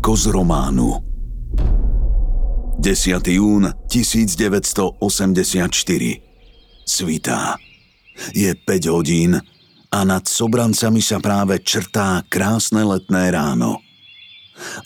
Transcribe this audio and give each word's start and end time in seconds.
Ako 0.00 0.16
z 0.16 0.32
románu 0.32 0.96
10. 2.80 3.20
jún 3.36 3.68
1984 3.84 4.96
Svitá 6.88 7.60
Je 8.32 8.48
5 8.48 8.96
hodín 8.96 9.36
a 9.92 9.98
nad 10.08 10.24
Sobrancami 10.24 11.04
sa 11.04 11.20
práve 11.20 11.60
črtá 11.60 12.24
krásne 12.32 12.80
letné 12.80 13.28
ráno. 13.28 13.84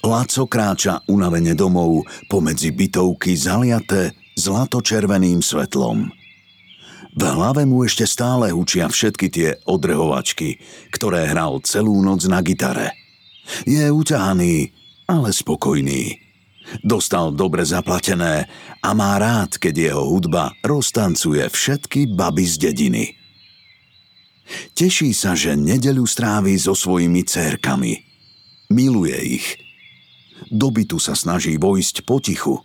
Laco 0.02 0.50
kráča 0.50 1.06
unavene 1.06 1.54
domov 1.54 2.10
pomedzi 2.26 2.74
bytovky 2.74 3.38
zaliaté 3.38 4.18
zlatočerveným 4.34 5.38
svetlom. 5.38 6.10
V 7.14 7.22
hlave 7.22 7.62
mu 7.62 7.86
ešte 7.86 8.02
stále 8.02 8.50
hučia 8.50 8.90
všetky 8.90 9.30
tie 9.30 9.62
odrehovačky, 9.62 10.58
ktoré 10.90 11.30
hral 11.30 11.62
celú 11.62 12.02
noc 12.02 12.26
na 12.26 12.42
gitare– 12.42 12.90
je 13.68 13.84
uťahaný, 13.92 14.72
ale 15.08 15.32
spokojný. 15.32 16.20
Dostal 16.80 17.36
dobre 17.36 17.62
zaplatené 17.68 18.48
a 18.80 18.90
má 18.96 19.20
rád, 19.20 19.60
keď 19.60 19.92
jeho 19.92 20.04
hudba 20.08 20.56
roztancuje 20.64 21.44
všetky 21.52 22.08
baby 22.08 22.44
z 22.48 22.54
dediny. 22.56 23.04
Teší 24.72 25.12
sa, 25.12 25.36
že 25.36 25.56
nedeľu 25.56 26.04
strávi 26.08 26.56
so 26.56 26.72
svojimi 26.72 27.24
cérkami. 27.24 28.00
Miluje 28.72 29.40
ich. 29.40 29.46
Do 30.48 30.72
bytu 30.72 30.96
sa 30.96 31.12
snaží 31.12 31.56
vojsť 31.60 32.04
potichu, 32.04 32.60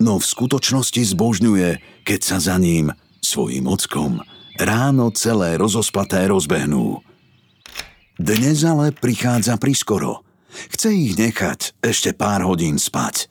no 0.00 0.20
v 0.20 0.24
skutočnosti 0.24 1.00
zbožňuje, 1.12 2.02
keď 2.04 2.20
sa 2.20 2.36
za 2.40 2.56
ním, 2.56 2.92
svojim 3.24 3.68
ockom, 3.68 4.20
ráno 4.56 5.12
celé 5.12 5.56
rozospaté 5.60 6.28
rozbehnú– 6.28 7.00
dnes 8.14 8.62
ale 8.62 8.94
prichádza 8.94 9.58
priskoro. 9.58 10.22
Chce 10.54 10.88
ich 10.94 11.14
nechať 11.18 11.82
ešte 11.82 12.14
pár 12.14 12.46
hodín 12.46 12.78
spať. 12.78 13.30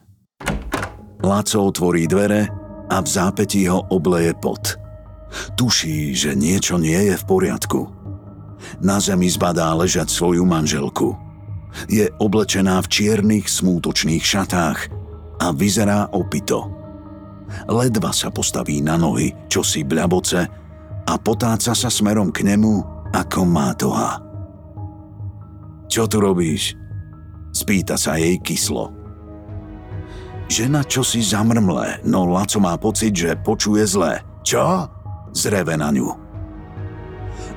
Laco 1.24 1.58
otvorí 1.64 2.04
dvere 2.04 2.52
a 2.92 3.00
v 3.00 3.08
zápetí 3.08 3.64
ho 3.68 3.88
obleje 3.88 4.36
pot. 4.36 4.76
Tuší, 5.56 6.12
že 6.12 6.36
niečo 6.36 6.76
nie 6.76 7.10
je 7.10 7.16
v 7.16 7.24
poriadku. 7.24 7.88
Na 8.84 9.00
zemi 9.00 9.28
zbadá 9.32 9.72
ležať 9.72 10.12
svoju 10.12 10.44
manželku. 10.44 11.16
Je 11.90 12.06
oblečená 12.22 12.78
v 12.84 12.90
čiernych 12.92 13.50
smútočných 13.50 14.22
šatách 14.22 14.78
a 15.42 15.46
vyzerá 15.50 16.12
opito. 16.14 16.70
Ledva 17.66 18.14
sa 18.14 18.30
postaví 18.30 18.78
na 18.78 18.94
nohy, 18.94 19.34
čo 19.50 19.66
si 19.66 19.82
bľaboce 19.82 20.40
a 21.04 21.12
potáca 21.18 21.74
sa 21.74 21.90
smerom 21.90 22.30
k 22.30 22.46
nemu 22.46 22.72
ako 23.10 23.40
mátoha. 23.44 24.22
Čo 25.90 26.08
tu 26.08 26.18
robíš? 26.22 26.83
Spýta 27.54 27.94
sa 27.94 28.18
jej 28.18 28.42
kyslo. 28.42 28.90
Žena 30.50 30.82
čo 30.84 31.06
si 31.06 31.22
zamrmle, 31.22 32.04
no 32.04 32.26
Laco 32.26 32.58
má 32.60 32.74
pocit, 32.76 33.14
že 33.14 33.38
počuje 33.38 33.86
zle. 33.86 34.20
Čo? 34.42 34.90
Zreve 35.32 35.78
na 35.78 35.88
ňu. 35.94 36.10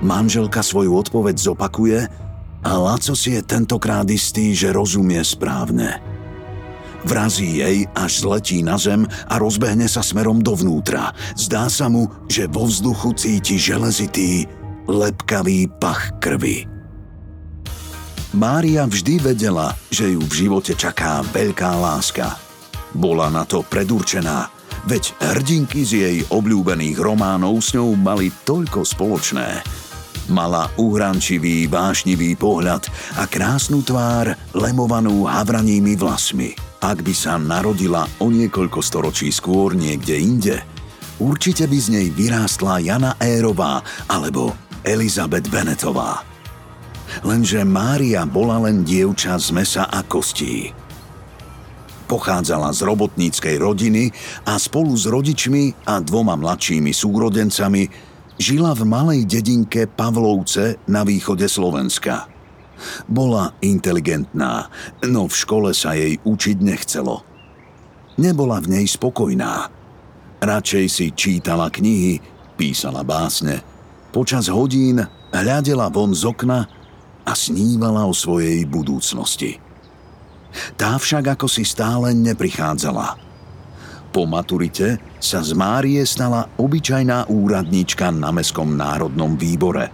Manželka 0.06 0.62
svoju 0.62 0.94
odpoveď 0.94 1.36
zopakuje 1.36 2.00
a 2.63 2.72
Laco 2.78 3.18
si 3.18 3.34
je 3.36 3.41
tentokrát 3.41 4.06
istý, 4.06 4.53
že 4.53 4.69
rozumie 4.69 5.19
správne. 5.25 5.97
Vrazí 7.06 7.62
jej, 7.62 7.90
až 7.97 8.25
zletí 8.25 8.62
na 8.62 8.78
zem 8.78 9.06
a 9.30 9.36
rozbehne 9.41 9.90
sa 9.90 10.06
smerom 10.06 10.41
dovnútra. 10.41 11.13
Zdá 11.38 11.69
sa 11.69 11.90
mu, 11.90 12.09
že 12.30 12.46
vo 12.50 12.69
vzduchu 12.69 13.13
cíti 13.18 13.56
železitý, 13.57 14.46
lepkavý 14.86 15.69
pach 15.81 16.13
krvi. 16.22 16.76
Mária 18.38 18.86
vždy 18.86 19.34
vedela, 19.34 19.74
že 19.90 20.14
ju 20.14 20.22
v 20.22 20.46
živote 20.46 20.78
čaká 20.78 21.25
veľká 21.34 21.74
láska. 21.74 22.38
Bola 22.94 23.34
na 23.34 23.50
to 23.50 23.66
predurčená, 23.66 24.53
veď 24.86 25.09
hrdinky 25.34 25.81
z 25.81 25.92
jej 26.06 26.18
obľúbených 26.30 27.02
románov 27.02 27.58
s 27.66 27.74
ňou 27.74 27.98
mali 27.98 28.30
toľko 28.46 28.86
spoločné. 28.86 29.66
Mala 30.30 30.70
uhrančivý, 30.78 31.66
vášnivý 31.66 32.38
pohľad 32.38 32.86
a 33.18 33.25
krásnu 33.25 33.81
tvár 33.81 34.38
lemovanú 34.54 35.25
havranými 35.25 35.98
vlasmi. 35.98 36.54
Ak 36.86 37.02
by 37.02 37.14
sa 37.18 37.42
narodila 37.42 38.06
o 38.22 38.30
niekoľko 38.30 38.86
storočí 38.86 39.34
skôr 39.34 39.74
niekde 39.74 40.14
inde, 40.14 40.56
určite 41.18 41.66
by 41.66 41.78
z 41.81 41.88
nej 41.90 42.08
vyrástla 42.14 42.86
Jana 42.86 43.18
Érová 43.18 43.81
alebo 44.06 44.54
Elizabeth 44.86 45.50
Benetová 45.50 46.37
lenže 47.23 47.63
Mária 47.63 48.25
bola 48.28 48.67
len 48.67 48.83
dievča 48.83 49.38
z 49.39 49.53
mesa 49.55 49.83
a 49.88 50.03
kostí. 50.03 50.73
Pochádzala 52.07 52.72
z 52.72 52.88
robotníckej 52.88 53.55
rodiny 53.59 54.16
a 54.47 54.55
spolu 54.55 54.95
s 54.95 55.05
rodičmi 55.11 55.88
a 55.91 56.00
dvoma 56.00 56.39
mladšími 56.39 56.95
súrodencami 56.95 57.83
žila 58.39 58.72
v 58.72 58.83
malej 58.88 59.22
dedinke 59.27 59.91
Pavlovce 59.91 60.79
na 60.88 61.03
východe 61.03 61.51
Slovenska. 61.51 62.31
Bola 63.09 63.57
inteligentná, 63.59 64.69
no 65.03 65.27
v 65.27 65.35
škole 65.35 65.69
sa 65.73 65.97
jej 65.97 66.22
učiť 66.22 66.57
nechcelo. 66.61 67.25
Nebola 68.22 68.61
v 68.63 68.79
nej 68.79 68.85
spokojná. 68.85 69.67
Radšej 70.38 70.85
si 70.88 71.06
čítala 71.11 71.73
knihy, 71.73 72.22
písala 72.56 73.01
básne. 73.01 73.66
Počas 74.13 74.47
hodín 74.47 75.01
hľadela 75.33 75.89
von 75.89 76.13
z 76.13 76.23
okna 76.23 76.76
a 77.27 77.35
snívala 77.35 78.07
o 78.07 78.15
svojej 78.15 78.63
budúcnosti. 78.63 79.59
Tá 80.79 80.95
však 80.95 81.35
ako 81.35 81.51
si 81.51 81.67
stále 81.67 82.15
neprichádzala. 82.15 83.19
Po 84.15 84.23
maturite 84.23 84.97
sa 85.19 85.43
z 85.43 85.51
Márie 85.51 86.01
stala 86.07 86.47
obyčajná 86.55 87.27
úradníčka 87.27 88.09
na 88.15 88.31
Mestskom 88.31 88.79
národnom 88.79 89.35
výbore. 89.35 89.91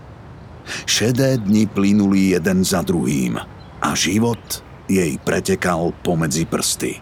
Šedé 0.86 1.42
dni 1.42 1.68
plynuli 1.68 2.38
jeden 2.38 2.64
za 2.64 2.86
druhým 2.86 3.36
a 3.84 3.90
život 3.98 4.40
jej 4.88 5.18
pretekal 5.20 5.92
pomedzi 6.06 6.48
prsty. 6.48 7.02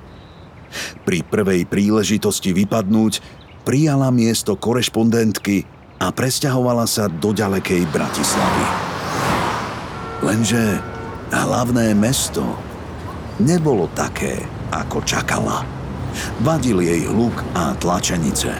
Pri 1.03 1.19
prvej 1.27 1.67
príležitosti 1.67 2.55
vypadnúť 2.55 3.19
prijala 3.67 4.09
miesto 4.09 4.55
korešpondentky 4.55 5.67
a 6.01 6.09
presťahovala 6.09 6.89
sa 6.89 7.05
do 7.11 7.35
ďalekej 7.35 7.85
Bratislavy. 7.91 8.90
Lenže 10.21 10.77
hlavné 11.33 11.97
mesto 11.97 12.45
nebolo 13.41 13.89
také, 13.97 14.45
ako 14.69 15.01
čakala. 15.01 15.65
Vadil 16.45 16.83
jej 16.85 17.09
hluk 17.09 17.33
a 17.57 17.73
tlačenice. 17.73 18.53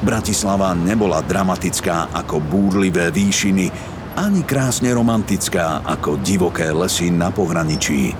Bratislava 0.00 0.72
nebola 0.72 1.20
dramatická 1.20 2.08
ako 2.12 2.40
búrlivé 2.40 3.12
výšiny, 3.12 3.68
ani 4.16 4.40
krásne 4.48 4.92
romantická 4.96 5.84
ako 5.84 6.16
divoké 6.24 6.72
lesy 6.72 7.12
na 7.12 7.28
pohraničí. 7.28 8.16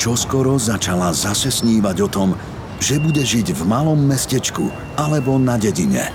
Čoskoro 0.00 0.56
začala 0.56 1.12
zase 1.12 1.52
snívať 1.52 1.96
o 2.04 2.08
tom, 2.08 2.28
že 2.80 3.00
bude 3.00 3.24
žiť 3.24 3.56
v 3.56 3.62
malom 3.64 3.96
mestečku 3.96 4.68
alebo 4.96 5.36
na 5.40 5.56
dedine. 5.56 6.12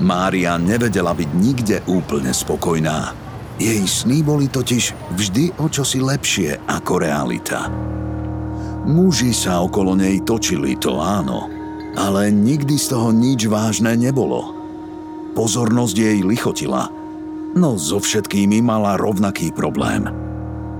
Mária 0.00 0.56
nevedela 0.60 1.12
byť 1.12 1.30
nikde 1.36 1.76
úplne 1.88 2.32
spokojná. 2.32 3.21
Jej 3.60 3.84
sny 3.84 4.24
boli 4.24 4.48
totiž 4.48 5.16
vždy 5.16 5.60
o 5.60 5.68
čosi 5.68 6.00
lepšie 6.00 6.60
ako 6.64 7.02
realita. 7.02 7.68
Muži 8.82 9.30
sa 9.30 9.62
okolo 9.62 9.94
nej 9.94 10.18
točili, 10.26 10.74
to 10.74 10.98
áno, 10.98 11.46
ale 11.94 12.32
nikdy 12.32 12.74
z 12.74 12.96
toho 12.96 13.14
nič 13.14 13.46
vážne 13.46 13.94
nebolo. 13.94 14.56
Pozornosť 15.38 15.96
jej 15.96 16.18
lichotila, 16.26 16.90
no 17.54 17.78
so 17.78 18.02
všetkými 18.02 18.58
mala 18.58 18.98
rovnaký 18.98 19.54
problém. 19.54 20.10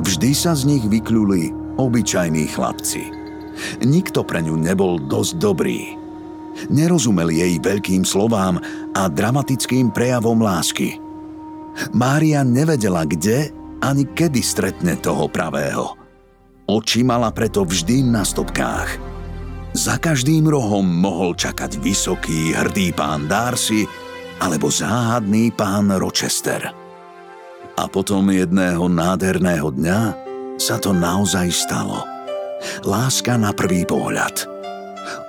Vždy 0.02 0.34
sa 0.34 0.58
z 0.58 0.66
nich 0.66 0.84
vykľuli 0.84 1.76
obyčajní 1.78 2.50
chlapci. 2.50 3.06
Nikto 3.84 4.26
pre 4.26 4.42
ňu 4.42 4.58
nebol 4.58 4.98
dosť 4.98 5.32
dobrý. 5.38 5.80
Nerozumel 6.68 7.32
jej 7.32 7.56
veľkým 7.62 8.04
slovám 8.04 8.58
a 8.92 9.08
dramatickým 9.08 9.94
prejavom 9.94 10.42
lásky. 10.42 11.11
Mária 11.94 12.44
nevedela, 12.46 13.08
kde 13.08 13.50
ani 13.82 14.06
kedy 14.06 14.40
stretne 14.44 14.94
toho 15.00 15.26
pravého– 15.26 15.96
Oči 16.72 17.02
mala 17.02 17.34
preto 17.34 17.66
vždy 17.66 18.06
na 18.06 18.22
stopkách. 18.22 18.96
Za 19.76 20.00
každým 20.00 20.46
rohom 20.46 20.84
mohol 20.84 21.36
čakať 21.36 21.76
vysoký, 21.82 22.54
hrdý 22.54 22.96
pán 22.96 23.28
Darcy 23.28 23.84
alebo 24.38 24.72
záhadný 24.72 25.50
pán 25.52 25.90
Rochester. 25.92 26.72
A 27.76 27.84
potom 27.90 28.30
jedného 28.30 28.88
nádherného 28.88 29.68
dňa 29.68 30.00
sa 30.60 30.80
to 30.80 30.96
naozaj 30.96 31.50
stalo. 31.50 32.08
Láska 32.88 33.34
na 33.34 33.50
prvý 33.50 33.82
pohľad. 33.84 34.48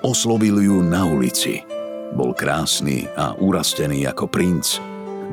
Oslovil 0.06 0.62
ju 0.62 0.86
na 0.86 1.04
ulici. 1.07 1.66
Bol 2.13 2.31
krásny 2.38 3.10
a 3.18 3.34
urastený 3.36 4.06
ako 4.06 4.30
princ, 4.30 4.78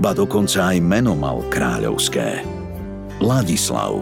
ba 0.01 0.17
dokonca 0.17 0.73
aj 0.73 0.79
meno 0.81 1.13
mal 1.15 1.45
kráľovské. 1.53 2.43
Ladislav 3.21 4.01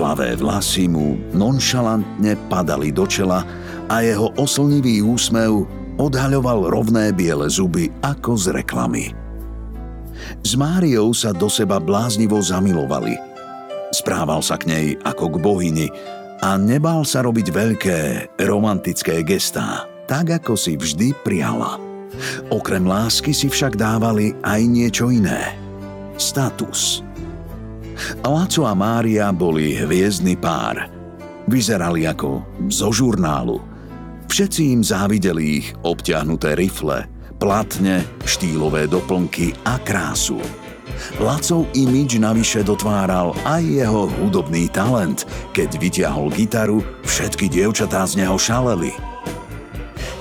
Plavé 0.00 0.38
vlasy 0.38 0.88
mu 0.88 1.20
nonšalantne 1.36 2.38
padali 2.48 2.88
do 2.88 3.04
čela 3.04 3.44
a 3.90 4.00
jeho 4.00 4.32
oslnivý 4.38 5.04
úsmev 5.04 5.66
odhaľoval 6.00 6.72
rovné 6.72 7.12
biele 7.12 7.50
zuby 7.50 7.92
ako 8.00 8.32
z 8.38 8.46
reklamy. 8.54 9.12
S 10.40 10.56
Máriou 10.56 11.12
sa 11.12 11.34
do 11.34 11.50
seba 11.50 11.76
bláznivo 11.76 12.40
zamilovali. 12.40 13.12
Správal 13.90 14.40
sa 14.40 14.56
k 14.56 14.70
nej 14.70 14.86
ako 15.02 15.36
k 15.36 15.42
bohyni 15.42 15.88
a 16.40 16.54
nebal 16.56 17.02
sa 17.04 17.20
robiť 17.26 17.46
veľké, 17.50 18.00
romantické 18.46 19.20
gestá, 19.26 19.84
tak 20.06 20.40
ako 20.40 20.54
si 20.54 20.78
vždy 20.78 21.12
prijala. 21.26 21.89
Okrem 22.50 22.86
lásky 22.86 23.30
si 23.30 23.46
však 23.46 23.78
dávali 23.78 24.34
aj 24.42 24.60
niečo 24.66 25.08
iné. 25.10 25.54
Status– 26.18 27.00
Laco 28.24 28.64
a 28.64 28.72
Mária 28.72 29.28
boli 29.32 29.76
hviezdny 29.76 30.40
pár. 30.40 30.88
Vyzerali 31.50 32.06
ako 32.08 32.44
zo 32.70 32.88
žurnálu. 32.94 33.60
Všetci 34.30 34.62
im 34.70 34.80
závideli 34.86 35.60
ich 35.60 35.68
obťahnuté 35.82 36.54
rifle, 36.54 37.04
platne, 37.42 38.06
štýlové 38.22 38.86
doplnky 38.86 39.52
a 39.66 39.76
krásu. 39.82 40.38
Lacov 41.16 41.64
imič 41.72 42.20
navyše 42.20 42.60
dotváral 42.60 43.32
aj 43.48 43.62
jeho 43.64 44.06
hudobný 44.20 44.68
talent. 44.70 45.24
Keď 45.56 45.80
vytiahol 45.80 46.28
gitaru, 46.30 46.84
všetky 47.02 47.48
dievčatá 47.50 48.04
z 48.04 48.22
neho 48.24 48.36
šaleli. 48.36 49.09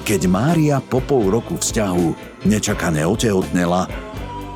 Keď 0.10 0.26
Mária 0.26 0.82
po 0.82 1.06
pol 1.06 1.30
roku 1.30 1.62
vzťahu 1.62 2.42
nečakane 2.50 3.06
otehotnela, 3.06 3.86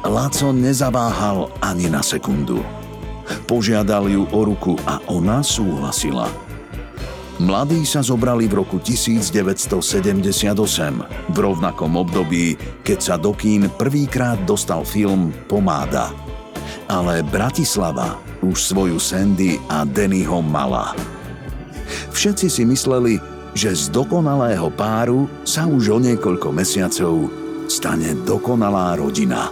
Laco 0.01 0.49
nezaváhal 0.49 1.53
ani 1.61 1.93
na 1.93 2.01
sekundu. 2.01 2.65
Požiadal 3.45 4.09
ju 4.09 4.25
o 4.33 4.39
ruku 4.49 4.73
a 4.89 4.97
ona 5.05 5.45
súhlasila. 5.45 6.25
Mladí 7.37 7.85
sa 7.85 8.01
zobrali 8.01 8.49
v 8.49 8.65
roku 8.65 8.81
1978, 8.81 9.69
v 11.29 11.37
rovnakom 11.37 12.01
období, 12.01 12.57
keď 12.81 12.97
sa 12.97 13.15
do 13.21 13.37
kín 13.37 13.69
prvýkrát 13.77 14.41
dostal 14.49 14.81
film 14.81 15.29
Pomáda. 15.45 16.09
Ale 16.89 17.21
Bratislava 17.29 18.17
už 18.41 18.57
svoju 18.57 18.97
Sandy 18.97 19.61
a 19.69 19.85
Dennyho 19.85 20.41
mala. 20.41 20.97
Všetci 22.09 22.49
si 22.49 22.65
mysleli, 22.65 23.21
že 23.53 23.73
z 23.73 23.93
dokonalého 23.93 24.69
páru 24.73 25.29
sa 25.45 25.69
už 25.69 25.97
o 25.97 25.97
niekoľko 26.01 26.49
mesiacov 26.49 27.29
stane 27.69 28.17
dokonalá 28.25 28.97
rodina. 28.99 29.49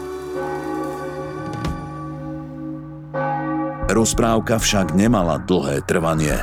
Rozprávka 3.91 4.55
však 4.55 4.95
nemala 4.95 5.41
dlhé 5.43 5.83
trvanie. 5.83 6.39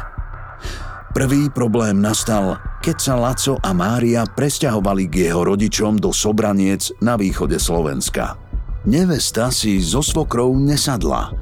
Prvý 1.16 1.48
problém 1.48 1.96
nastal, 1.98 2.60
keď 2.84 2.96
sa 3.00 3.14
Laco 3.16 3.56
a 3.58 3.72
Mária 3.72 4.28
presťahovali 4.28 5.08
k 5.08 5.32
jeho 5.32 5.42
rodičom 5.42 5.96
do 5.96 6.12
Sobraniec 6.12 6.92
na 7.00 7.16
východe 7.16 7.56
Slovenska. 7.56 8.36
Nevesta 8.84 9.48
si 9.48 9.80
so 9.80 10.04
svokrou 10.04 10.54
nesadla. 10.60 11.32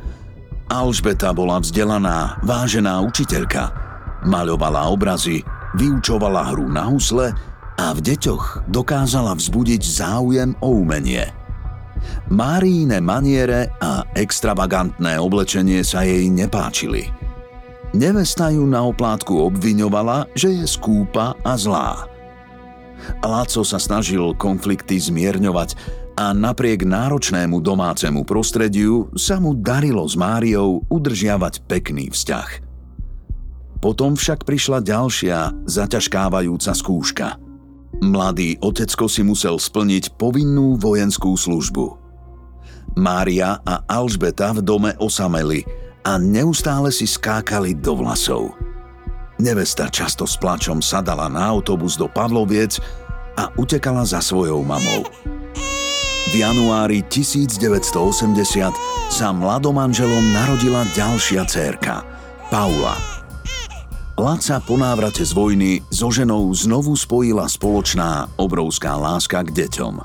Alžbeta 0.70 1.34
bola 1.34 1.58
vzdelaná, 1.58 2.38
vážená 2.46 3.02
učiteľka. 3.02 3.74
Maľovala 4.26 4.86
obrazy, 4.90 5.42
vyučovala 5.76 6.56
hru 6.56 6.66
na 6.72 6.88
husle 6.88 7.36
a 7.76 7.86
v 7.92 8.00
deťoch 8.00 8.68
dokázala 8.72 9.36
vzbudiť 9.36 9.82
záujem 9.84 10.56
o 10.64 10.80
umenie– 10.80 11.28
Máríne 12.26 12.98
maniere 12.98 13.70
a 13.78 14.02
extravagantné 14.14 15.18
oblečenie 15.18 15.86
sa 15.86 16.02
jej 16.02 16.26
nepáčili. 16.26 17.06
Nevesta 17.96 18.52
ju 18.52 18.66
na 18.66 18.82
oplátku 18.84 19.32
obviňovala, 19.46 20.34
že 20.36 20.52
je 20.52 20.66
skúpa 20.68 21.38
a 21.40 21.52
zlá. 21.56 22.04
Láco 23.22 23.62
sa 23.62 23.78
snažil 23.78 24.34
konflikty 24.34 24.98
zmierňovať 24.98 25.78
a 26.16 26.32
napriek 26.32 26.82
náročnému 26.82 27.60
domácemu 27.60 28.24
prostrediu 28.26 29.12
sa 29.14 29.38
mu 29.38 29.54
darilo 29.54 30.02
s 30.02 30.16
Máriou 30.18 30.82
udržiavať 30.88 31.62
pekný 31.68 32.10
vzťah. 32.10 32.65
Potom 33.86 34.18
však 34.18 34.42
prišla 34.42 34.82
ďalšia, 34.82 35.62
zaťažkávajúca 35.70 36.74
skúška– 36.74 37.28
Mladý 37.96 38.60
otecko 38.60 39.08
si 39.08 39.24
musel 39.24 39.56
splniť 39.56 40.20
povinnú 40.20 40.76
vojenskú 40.76 41.32
službu. 41.32 41.96
Mária 42.96 43.60
a 43.64 43.80
Alžbeta 43.88 44.52
v 44.52 44.60
dome 44.60 44.92
osameli 45.00 45.64
a 46.04 46.20
neustále 46.20 46.92
si 46.92 47.08
skákali 47.08 47.72
do 47.72 47.96
vlasov. 47.96 48.52
Nevesta 49.40 49.88
často 49.88 50.28
s 50.28 50.36
plačom 50.36 50.80
sadala 50.80 51.28
na 51.28 51.48
autobus 51.48 51.96
do 51.96 52.08
Pavloviec 52.08 52.80
a 53.36 53.52
utekala 53.56 54.04
za 54.04 54.20
svojou 54.20 54.60
mamou. 54.64 55.04
V 56.26 56.34
januári 56.36 57.04
1980 57.08 57.96
sa 59.08 59.28
mladomanželom 59.32 60.24
narodila 60.36 60.84
ďalšia 60.92 61.48
cérka, 61.48 62.04
Paula– 62.52 62.96
Laca 64.16 64.64
po 64.64 64.80
návrate 64.80 65.28
z 65.28 65.36
vojny 65.36 65.84
so 65.92 66.08
ženou 66.08 66.48
znovu 66.56 66.96
spojila 66.96 67.44
spoločná 67.44 68.32
obrovská 68.40 68.96
láska 68.96 69.44
k 69.44 69.52
deťom. 69.52 70.00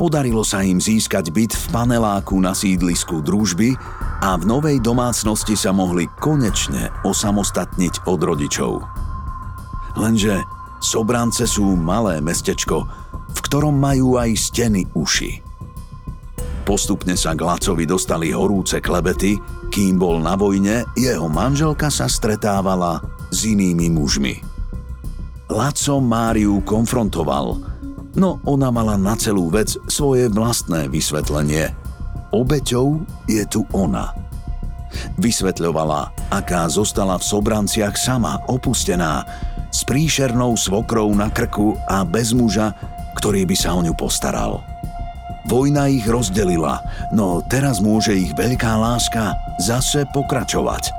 Podarilo 0.00 0.40
sa 0.48 0.64
im 0.64 0.80
získať 0.80 1.28
byt 1.28 1.52
v 1.52 1.64
paneláku 1.76 2.40
na 2.40 2.56
sídlisku 2.56 3.20
družby 3.20 3.76
a 4.24 4.32
v 4.40 4.48
novej 4.48 4.80
domácnosti 4.80 5.52
sa 5.52 5.76
mohli 5.76 6.08
konečne 6.24 6.88
osamostatniť 7.04 8.08
od 8.08 8.20
rodičov. 8.24 8.80
Lenže 10.00 10.40
Sobrance 10.80 11.44
sú 11.44 11.76
malé 11.76 12.16
mestečko, 12.24 12.88
v 13.28 13.38
ktorom 13.44 13.76
majú 13.76 14.16
aj 14.16 14.40
steny 14.40 14.88
uši. 14.96 15.51
Postupne 16.62 17.18
sa 17.18 17.34
k 17.34 17.42
Lacovi 17.42 17.82
dostali 17.84 18.30
horúce 18.30 18.78
klebety, 18.78 19.34
kým 19.74 19.98
bol 19.98 20.22
na 20.22 20.38
vojne, 20.38 20.86
jeho 20.94 21.26
manželka 21.26 21.90
sa 21.90 22.06
stretávala 22.06 23.02
s 23.34 23.42
inými 23.50 23.90
mužmi. 23.90 24.38
Laco 25.50 25.98
Máriu 25.98 26.62
konfrontoval, 26.62 27.60
no 28.14 28.40
ona 28.46 28.70
mala 28.70 28.94
na 28.94 29.18
celú 29.18 29.50
vec 29.50 29.74
svoje 29.90 30.30
vlastné 30.30 30.86
vysvetlenie. 30.86 31.74
Obeťou 32.32 33.04
je 33.28 33.42
tu 33.50 33.66
ona. 33.74 34.14
Vysvetľovala, 35.20 36.32
aká 36.32 36.64
zostala 36.70 37.18
v 37.18 37.26
Sobranciach 37.26 37.98
sama, 37.98 38.40
opustená, 38.48 39.26
s 39.72 39.84
príšernou 39.88 40.56
svokrou 40.56 41.10
na 41.12 41.32
krku 41.32 41.76
a 41.88 42.04
bez 42.04 42.32
muža, 42.36 42.72
ktorý 43.18 43.44
by 43.44 43.56
sa 43.56 43.76
o 43.76 43.80
ňu 43.80 43.92
postaral. 43.96 44.71
Vojna 45.42 45.90
ich 45.90 46.06
rozdelila, 46.06 46.86
no 47.10 47.42
teraz 47.42 47.82
môže 47.82 48.14
ich 48.14 48.30
veľká 48.38 48.78
láska 48.78 49.34
zase 49.58 50.06
pokračovať. 50.14 50.94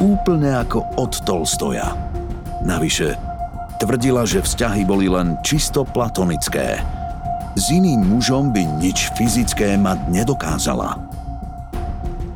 Úplne 0.00 0.64
ako 0.64 0.96
od 0.96 1.12
Tolstoja. 1.28 1.92
Navyše, 2.64 3.14
tvrdila, 3.76 4.24
že 4.24 4.40
vzťahy 4.40 4.82
boli 4.88 5.12
len 5.12 5.36
čisto 5.44 5.84
platonické. 5.84 6.80
S 7.56 7.72
iným 7.72 8.16
mužom 8.16 8.52
by 8.52 8.80
nič 8.80 9.12
fyzické 9.16 9.76
mať 9.76 10.08
nedokázala. 10.08 10.96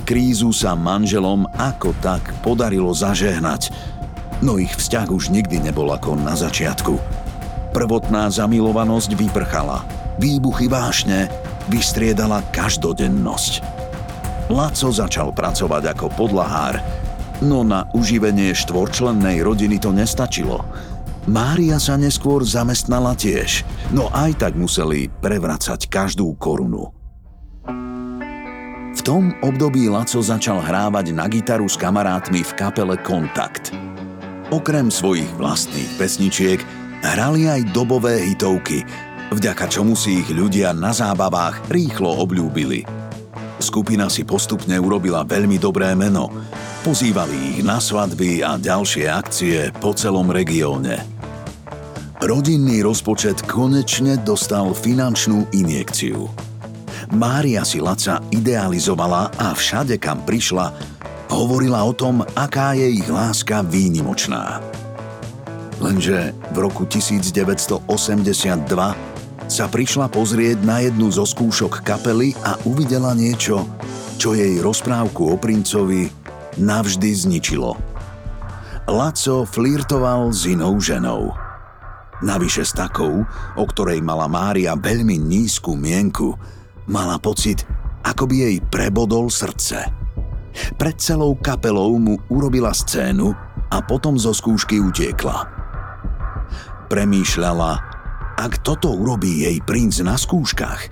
Krízu 0.05 0.53
sa 0.53 0.77
manželom 0.77 1.49
ako 1.57 1.97
tak 2.05 2.21
podarilo 2.45 2.93
zažehnať, 2.93 3.73
no 4.45 4.61
ich 4.61 4.73
vzťah 4.75 5.09
už 5.09 5.33
nikdy 5.33 5.61
nebol 5.61 5.89
ako 5.89 6.19
na 6.21 6.37
začiatku. 6.37 6.99
Prvotná 7.71 8.27
zamilovanosť 8.27 9.15
vyprchala, 9.15 9.87
výbuchy 10.19 10.67
vášne 10.67 11.31
vystriedala 11.71 12.43
každodennosť. 12.51 13.63
Laco 14.51 14.89
začal 14.91 15.31
pracovať 15.31 15.95
ako 15.95 16.07
podlahár, 16.19 16.83
no 17.39 17.63
na 17.63 17.87
uživenie 17.95 18.51
štvorčlennej 18.51 19.47
rodiny 19.47 19.79
to 19.79 19.95
nestačilo. 19.95 20.67
Mária 21.31 21.79
sa 21.79 21.95
neskôr 21.95 22.43
zamestnala 22.43 23.15
tiež, 23.15 23.63
no 23.95 24.11
aj 24.11 24.43
tak 24.43 24.59
museli 24.59 25.07
prevracať 25.23 25.87
každú 25.87 26.35
korunu. 26.35 26.91
V 28.91 29.01
tom 29.07 29.31
období 29.39 29.87
Laco 29.87 30.19
začal 30.19 30.59
hrávať 30.59 31.15
na 31.15 31.31
gitaru 31.31 31.71
s 31.71 31.79
kamarátmi 31.79 32.43
v 32.43 32.53
kapele 32.59 32.99
Kontakt. 32.99 33.71
Okrem 34.51 34.91
svojich 34.91 35.31
vlastných 35.39 35.95
pesničiek 35.95 36.59
hrali 37.07 37.47
aj 37.47 37.71
dobové 37.71 38.19
hitovky, 38.27 38.83
vďaka 39.31 39.67
čomu 39.71 39.95
si 39.95 40.21
ich 40.21 40.29
ľudia 40.31 40.75
na 40.75 40.91
zábavách 40.91 41.71
rýchlo 41.71 42.11
obľúbili. 42.27 42.85
Skupina 43.61 44.09
si 44.09 44.25
postupne 44.25 44.75
urobila 44.81 45.23
veľmi 45.23 45.61
dobré 45.61 45.93
meno, 45.95 46.33
pozývali 46.83 47.57
ich 47.57 47.61
na 47.61 47.77
svadby 47.77 48.41
a 48.41 48.57
ďalšie 48.57 49.05
akcie 49.07 49.71
po 49.79 49.93
celom 49.93 50.33
regióne. 50.33 51.01
Rodinný 52.21 52.85
rozpočet 52.85 53.45
konečne 53.49 54.21
dostal 54.21 54.77
finančnú 54.77 55.49
injekciu. 55.57 56.29
Mária 57.17 57.65
si 57.65 57.81
Laca 57.81 58.21
idealizovala 58.29 59.33
a 59.41 59.57
všade, 59.57 59.97
kam 59.97 60.21
prišla, 60.29 60.73
hovorila 61.33 61.81
o 61.85 61.97
tom, 61.97 62.21
aká 62.37 62.77
je 62.77 63.01
ich 63.01 63.09
láska 63.09 63.65
výnimočná. 63.65 64.61
Lenže 65.81 66.37
v 66.53 66.57
roku 66.61 66.85
1982 66.85 67.81
sa 69.51 69.67
prišla 69.67 70.07
pozrieť 70.07 70.63
na 70.63 70.79
jednu 70.79 71.11
zo 71.11 71.27
skúšok 71.27 71.83
kapely 71.83 72.39
a 72.47 72.55
uvidela 72.63 73.19
niečo, 73.19 73.67
čo 74.15 74.31
jej 74.31 74.63
rozprávku 74.63 75.27
o 75.27 75.35
princovi 75.35 76.07
navždy 76.55 77.11
zničilo. 77.11 77.75
Laco 78.87 79.43
flirtoval 79.43 80.31
s 80.31 80.47
inou 80.47 80.79
ženou. 80.79 81.35
Navyše 82.23 82.63
s 82.63 82.73
takou, 82.79 83.27
o 83.59 83.65
ktorej 83.67 83.99
mala 83.99 84.31
Mária 84.31 84.79
veľmi 84.79 85.19
nízku 85.19 85.75
mienku, 85.75 86.39
mala 86.87 87.19
pocit, 87.19 87.67
ako 88.07 88.31
by 88.31 88.35
jej 88.47 88.57
prebodol 88.71 89.35
srdce. 89.35 89.83
Pred 90.79 90.97
celou 91.03 91.35
kapelou 91.35 91.99
mu 91.99 92.23
urobila 92.31 92.71
scénu 92.71 93.35
a 93.67 93.83
potom 93.83 94.15
zo 94.15 94.31
skúšky 94.31 94.79
utiekla. 94.79 95.47
Premýšľala, 96.87 97.90
ak 98.41 98.65
toto 98.65 98.97
urobí 98.97 99.45
jej 99.45 99.61
princ 99.61 100.01
na 100.01 100.17
skúškach, 100.17 100.89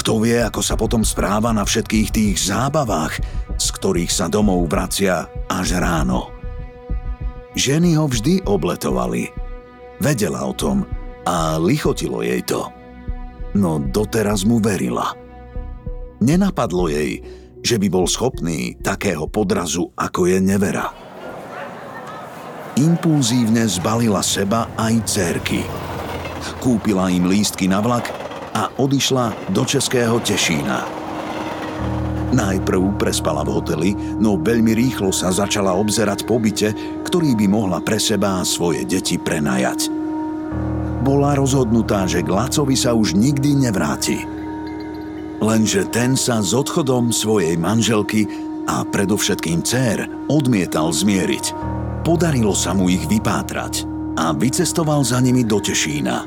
kto 0.00 0.24
vie, 0.24 0.40
ako 0.40 0.64
sa 0.64 0.72
potom 0.72 1.04
správa 1.04 1.52
na 1.52 1.68
všetkých 1.68 2.08
tých 2.08 2.36
zábavách, 2.48 3.20
z 3.60 3.66
ktorých 3.76 4.08
sa 4.08 4.32
domov 4.32 4.64
vracia 4.72 5.28
až 5.52 5.76
ráno. 5.76 6.32
Ženy 7.52 7.98
ho 8.00 8.08
vždy 8.08 8.48
obletovali. 8.48 9.28
Vedela 10.00 10.46
o 10.48 10.56
tom 10.56 10.88
a 11.28 11.60
lichotilo 11.60 12.24
jej 12.24 12.40
to. 12.46 12.72
No 13.58 13.82
doteraz 13.82 14.48
mu 14.48 14.56
verila. 14.62 15.12
Nenapadlo 16.24 16.88
jej, 16.88 17.20
že 17.60 17.76
by 17.76 17.88
bol 17.92 18.08
schopný 18.08 18.78
takého 18.80 19.28
podrazu, 19.28 19.92
ako 19.92 20.30
je 20.30 20.38
nevera. 20.40 20.94
Impulzívne 22.78 23.66
zbalila 23.66 24.22
seba 24.24 24.70
aj 24.78 24.94
cerky– 25.04 25.60
kúpila 26.60 27.10
im 27.12 27.28
lístky 27.28 27.66
na 27.70 27.78
vlak 27.82 28.10
a 28.54 28.72
odišla 28.80 29.54
do 29.54 29.62
Českého 29.62 30.18
Tešína. 30.18 30.84
Najprv 32.28 33.00
prespala 33.00 33.40
v 33.40 33.50
hoteli, 33.56 33.90
no 34.20 34.36
veľmi 34.36 34.76
rýchlo 34.76 35.08
sa 35.14 35.32
začala 35.32 35.72
obzerať 35.72 36.28
po 36.28 36.36
byte, 36.36 36.76
ktorý 37.08 37.32
by 37.32 37.46
mohla 37.48 37.80
pre 37.80 37.96
seba 37.96 38.38
a 38.38 38.44
svoje 38.44 38.84
deti 38.84 39.16
prenajať. 39.16 39.88
Bola 41.00 41.32
rozhodnutá, 41.32 42.04
že 42.04 42.20
k 42.20 42.28
sa 42.76 42.92
už 42.92 43.16
nikdy 43.16 43.56
nevráti. 43.56 44.28
Lenže 45.40 45.88
ten 45.88 46.18
sa 46.18 46.44
s 46.44 46.52
odchodom 46.52 47.14
svojej 47.14 47.56
manželky 47.56 48.28
a 48.68 48.84
predovšetkým 48.84 49.64
dcer 49.64 50.04
odmietal 50.28 50.92
zmieriť. 50.92 51.56
Podarilo 52.04 52.52
sa 52.52 52.76
mu 52.76 52.92
ich 52.92 53.08
vypátrať 53.08 53.97
a 54.18 54.34
vycestoval 54.34 55.06
za 55.06 55.22
nimi 55.22 55.46
do 55.46 55.62
Tešína. 55.62 56.26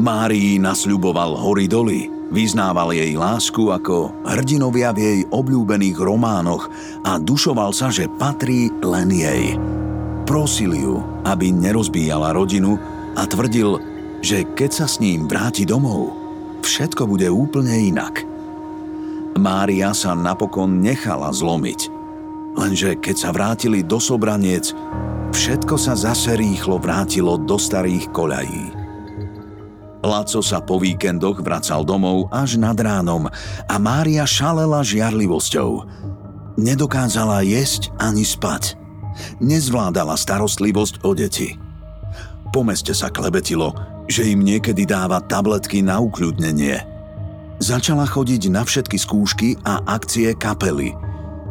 Márii 0.00 0.56
nasľuboval 0.56 1.36
hory 1.36 1.68
doly, 1.68 2.08
vyznával 2.32 2.96
jej 2.96 3.12
lásku 3.12 3.68
ako 3.68 4.12
hrdinovia 4.24 4.96
v 4.96 4.98
jej 5.00 5.20
obľúbených 5.28 5.96
románoch 6.00 6.72
a 7.04 7.20
dušoval 7.20 7.76
sa, 7.76 7.92
že 7.92 8.08
patrí 8.08 8.72
len 8.80 9.12
jej. 9.12 9.56
Prosil 10.24 10.72
ju, 10.72 11.04
aby 11.28 11.52
nerozbíjala 11.52 12.32
rodinu 12.32 12.80
a 13.16 13.22
tvrdil, 13.28 13.76
že 14.24 14.48
keď 14.56 14.70
sa 14.72 14.86
s 14.88 14.98
ním 15.00 15.28
vráti 15.28 15.68
domov, 15.68 16.12
všetko 16.64 17.04
bude 17.04 17.28
úplne 17.28 17.92
inak. 17.92 18.24
Mária 19.36 19.92
sa 19.92 20.16
napokon 20.16 20.80
nechala 20.80 21.28
zlomiť. 21.28 21.92
Lenže 22.56 22.96
keď 22.96 23.16
sa 23.16 23.30
vrátili 23.36 23.84
do 23.84 24.00
Sobraniec, 24.00 24.72
Všetko 25.36 25.76
sa 25.76 25.92
zase 25.92 26.32
rýchlo 26.32 26.80
vrátilo 26.80 27.36
do 27.36 27.60
starých 27.60 28.08
koľají. 28.08 28.72
Laco 30.00 30.40
sa 30.40 30.64
po 30.64 30.80
víkendoch 30.80 31.44
vracal 31.44 31.84
domov 31.84 32.32
až 32.32 32.56
nad 32.56 32.72
ránom 32.72 33.28
a 33.68 33.74
Mária 33.76 34.24
šalela 34.24 34.80
žiarlivosťou. 34.80 35.84
Nedokázala 36.56 37.44
jesť 37.44 37.92
ani 38.00 38.24
spať. 38.24 38.80
Nezvládala 39.36 40.16
starostlivosť 40.16 41.04
o 41.04 41.12
deti. 41.12 41.52
Po 42.48 42.64
meste 42.64 42.96
sa 42.96 43.12
klebetilo, 43.12 43.76
že 44.08 44.24
im 44.32 44.40
niekedy 44.40 44.88
dáva 44.88 45.20
tabletky 45.20 45.84
na 45.84 46.00
ukľudnenie. 46.00 46.80
Začala 47.60 48.08
chodiť 48.08 48.48
na 48.48 48.64
všetky 48.64 48.96
skúšky 48.96 49.60
a 49.68 49.84
akcie 49.84 50.32
kapely. 50.32 50.96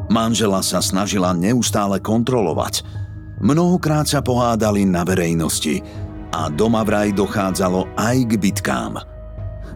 Manžela 0.10 0.66
sa 0.66 0.82
snažila 0.82 1.38
neustále 1.38 2.02
kontrolovať– 2.02 2.82
Mnohokrát 3.46 4.10
sa 4.10 4.26
pohádali 4.26 4.90
na 4.90 5.06
verejnosti 5.06 5.86
a 6.34 6.50
doma 6.50 6.82
vraj 6.82 7.14
dochádzalo 7.14 7.94
aj 7.94 8.18
k 8.26 8.34
bitkám. 8.42 8.98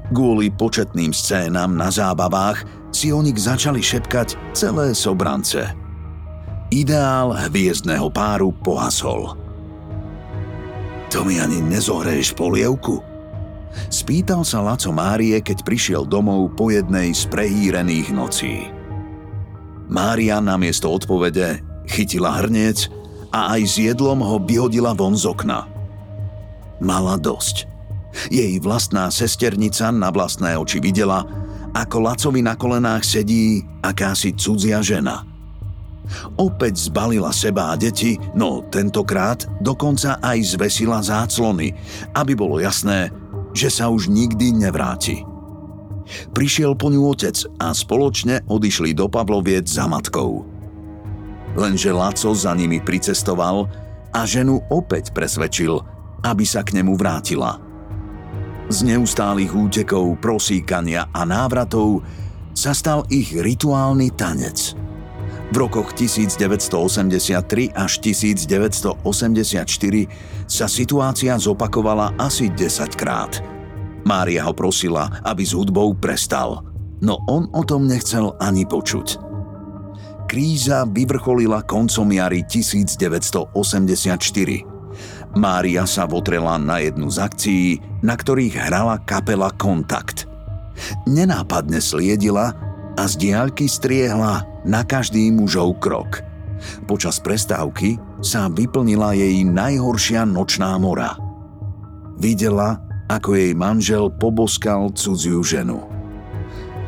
Kvôli 0.09 0.49
početným 0.49 1.13
scénam 1.13 1.77
na 1.77 1.93
zábavách 1.93 2.65
si 2.89 3.13
o 3.13 3.21
nich 3.21 3.37
začali 3.37 3.77
šepkať 3.77 4.57
celé 4.57 4.97
sobrance. 4.97 5.69
Ideál 6.73 7.37
hviezdného 7.45 8.09
páru 8.09 8.49
pohasol. 8.65 9.37
To 11.13 11.21
mi 11.21 11.37
ani 11.37 11.61
nezohreješ 11.61 12.33
polievku? 12.33 13.05
Spýtal 13.93 14.41
sa 14.41 14.65
Laco 14.65 14.89
Márie, 14.89 15.37
keď 15.45 15.61
prišiel 15.61 16.09
domov 16.09 16.57
po 16.57 16.73
jednej 16.73 17.13
z 17.13 17.29
prehýrených 17.29 18.09
nocí. 18.17 18.65
Mária 19.85 20.41
namiesto 20.41 20.89
odpovede 20.89 21.61
chytila 21.85 22.33
hrniec 22.41 22.89
a 23.29 23.57
aj 23.57 23.61
s 23.65 23.75
jedlom 23.77 24.21
ho 24.25 24.41
vyhodila 24.41 24.97
von 24.97 25.13
z 25.13 25.29
okna. 25.29 25.69
Mala 26.81 27.19
dosť. 27.19 27.69
Jej 28.33 28.57
vlastná 28.65 29.13
sesternica 29.13 29.93
na 29.93 30.09
vlastné 30.09 30.57
oči 30.57 30.81
videla, 30.81 31.21
ako 31.77 32.09
Lacovi 32.09 32.41
na 32.41 32.57
kolenách 32.57 33.05
sedí 33.05 33.61
akási 33.85 34.33
cudzia 34.33 34.81
žena. 34.81 35.21
Opäť 36.41 36.89
zbalila 36.89 37.29
seba 37.29 37.69
a 37.69 37.77
deti, 37.77 38.17
no 38.33 38.65
tentokrát 38.73 39.45
dokonca 39.61 40.17
aj 40.25 40.57
zvesila 40.57 41.05
záclony, 41.05 41.77
aby 42.17 42.33
bolo 42.33 42.57
jasné, 42.57 43.13
že 43.53 43.69
sa 43.69 43.93
už 43.93 44.09
nikdy 44.09 44.57
nevráti. 44.57 45.21
Prišiel 46.33 46.73
po 46.73 46.89
ňu 46.89 47.13
otec 47.13 47.37
a 47.61 47.69
spoločne 47.69 48.41
odišli 48.49 48.97
do 48.97 49.05
Pavloviec 49.05 49.69
za 49.69 49.85
matkou 49.85 50.48
lenže 51.55 51.89
Laco 51.93 52.33
za 52.35 52.53
nimi 52.53 52.81
pricestoval 52.81 53.69
a 54.13 54.25
ženu 54.25 54.61
opäť 54.69 55.13
presvedčil, 55.13 55.77
aby 56.25 56.43
sa 56.45 56.65
k 56.65 56.81
nemu 56.81 56.97
vrátila. 56.97 57.61
Z 58.69 58.85
neustálých 58.85 59.49
útekov, 59.49 60.21
prosíkania 60.21 61.09
a 61.09 61.25
návratov 61.25 62.05
sa 62.53 62.73
stal 62.75 63.01
ich 63.09 63.33
rituálny 63.33 64.13
tanec. 64.13 64.77
V 65.49 65.55
rokoch 65.57 65.97
1983 65.97 67.73
až 67.73 67.91
1984 68.05 69.65
sa 70.45 70.69
situácia 70.69 71.33
zopakovala 71.41 72.13
asi 72.21 72.53
10 72.53 72.93
krát. 72.93 73.41
Mária 74.05 74.45
ho 74.45 74.53
prosila, 74.53 75.09
aby 75.25 75.41
s 75.41 75.57
hudbou 75.57 75.97
prestal, 75.97 76.61
no 77.01 77.17
on 77.25 77.49
o 77.49 77.65
tom 77.65 77.89
nechcel 77.89 78.37
ani 78.37 78.69
počuť. 78.69 79.28
Kríza 80.29 80.85
vyvrcholila 80.85 81.65
koncom 81.65 82.05
jary 82.13 82.45
1984. 82.45 83.49
Mária 85.33 85.89
sa 85.89 86.05
votrela 86.05 86.53
na 86.61 86.77
jednu 86.85 87.09
z 87.09 87.17
akcií, 87.17 87.81
na 88.05 88.13
ktorých 88.13 88.53
hrala 88.69 89.01
kapela 89.09 89.49
Kontakt. 89.49 90.29
Nenápadne 91.09 91.81
sliedila 91.81 92.53
a 92.93 93.09
z 93.09 93.25
diaľky 93.25 93.65
striehla 93.65 94.45
na 94.69 94.85
každý 94.85 95.33
mužov 95.33 95.81
krok. 95.81 96.21
Počas 96.85 97.17
prestávky 97.17 97.97
sa 98.21 98.53
vyplnila 98.53 99.17
jej 99.17 99.41
najhoršia 99.41 100.29
nočná 100.29 100.77
mora. 100.77 101.17
Videla, 102.21 102.77
ako 103.09 103.33
jej 103.33 103.57
manžel 103.57 104.13
poboskal 104.13 104.93
cudziu 104.93 105.41
ženu. 105.41 105.88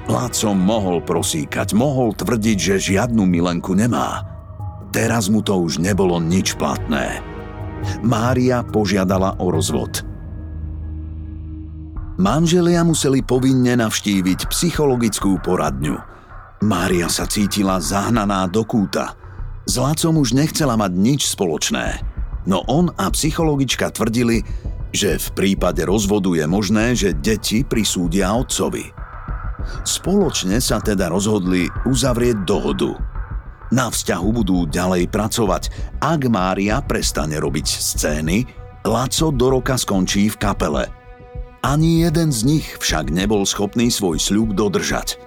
Láco 0.09 0.57
mohol 0.57 1.03
prosíkať, 1.05 1.77
mohol 1.77 2.17
tvrdiť, 2.17 2.57
že 2.57 2.85
žiadnu 2.93 3.21
milenku 3.25 3.77
nemá. 3.77 4.25
Teraz 4.89 5.29
mu 5.29 5.45
to 5.45 5.55
už 5.61 5.77
nebolo 5.77 6.17
nič 6.17 6.57
platné. 6.57 7.21
Mária 8.01 8.61
požiadala 8.65 9.37
o 9.37 9.53
rozvod. 9.53 10.03
Manželia 12.21 12.85
museli 12.85 13.25
povinne 13.25 13.73
navštíviť 13.81 14.51
psychologickú 14.51 15.41
poradňu. 15.41 15.97
Mária 16.61 17.09
sa 17.09 17.25
cítila 17.25 17.81
zahnaná 17.81 18.45
do 18.45 18.61
kúta. 18.61 19.17
S 19.65 19.81
Lácom 19.81 20.21
už 20.21 20.37
nechcela 20.37 20.77
mať 20.77 20.91
nič 20.93 21.21
spoločné. 21.33 22.03
No 22.45 22.61
on 22.69 22.93
a 22.93 23.09
psychologička 23.09 23.89
tvrdili, 23.89 24.45
že 24.93 25.17
v 25.17 25.27
prípade 25.33 25.81
rozvodu 25.87 26.29
je 26.35 26.45
možné, 26.45 26.85
že 26.93 27.17
deti 27.17 27.65
prisúdia 27.65 28.29
otcovi. 28.37 29.00
Spoločne 29.83 30.61
sa 30.61 30.81
teda 30.81 31.09
rozhodli 31.09 31.67
uzavrieť 31.87 32.43
dohodu. 32.45 32.97
Na 33.71 33.87
vzťahu 33.87 34.29
budú 34.35 34.67
ďalej 34.67 35.07
pracovať. 35.07 35.63
Ak 36.03 36.27
Mária 36.27 36.83
prestane 36.83 37.39
robiť 37.39 37.67
scény, 37.67 38.43
Laco 38.83 39.29
do 39.31 39.47
roka 39.47 39.77
skončí 39.77 40.27
v 40.27 40.39
kapele. 40.41 40.83
Ani 41.61 42.01
jeden 42.01 42.33
z 42.33 42.41
nich 42.43 42.67
však 42.81 43.13
nebol 43.13 43.45
schopný 43.45 43.93
svoj 43.93 44.17
sľub 44.17 44.57
dodržať. 44.57 45.21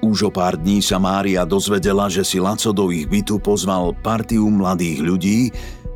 Už 0.00 0.26
o 0.26 0.30
pár 0.32 0.56
dní 0.56 0.80
sa 0.80 0.96
Mária 0.96 1.44
dozvedela, 1.44 2.08
že 2.08 2.24
si 2.24 2.40
Laco 2.40 2.72
do 2.72 2.88
ich 2.88 3.04
bytu 3.04 3.36
pozval 3.36 3.92
partiu 4.00 4.48
mladých 4.48 4.98
ľudí, 5.04 5.38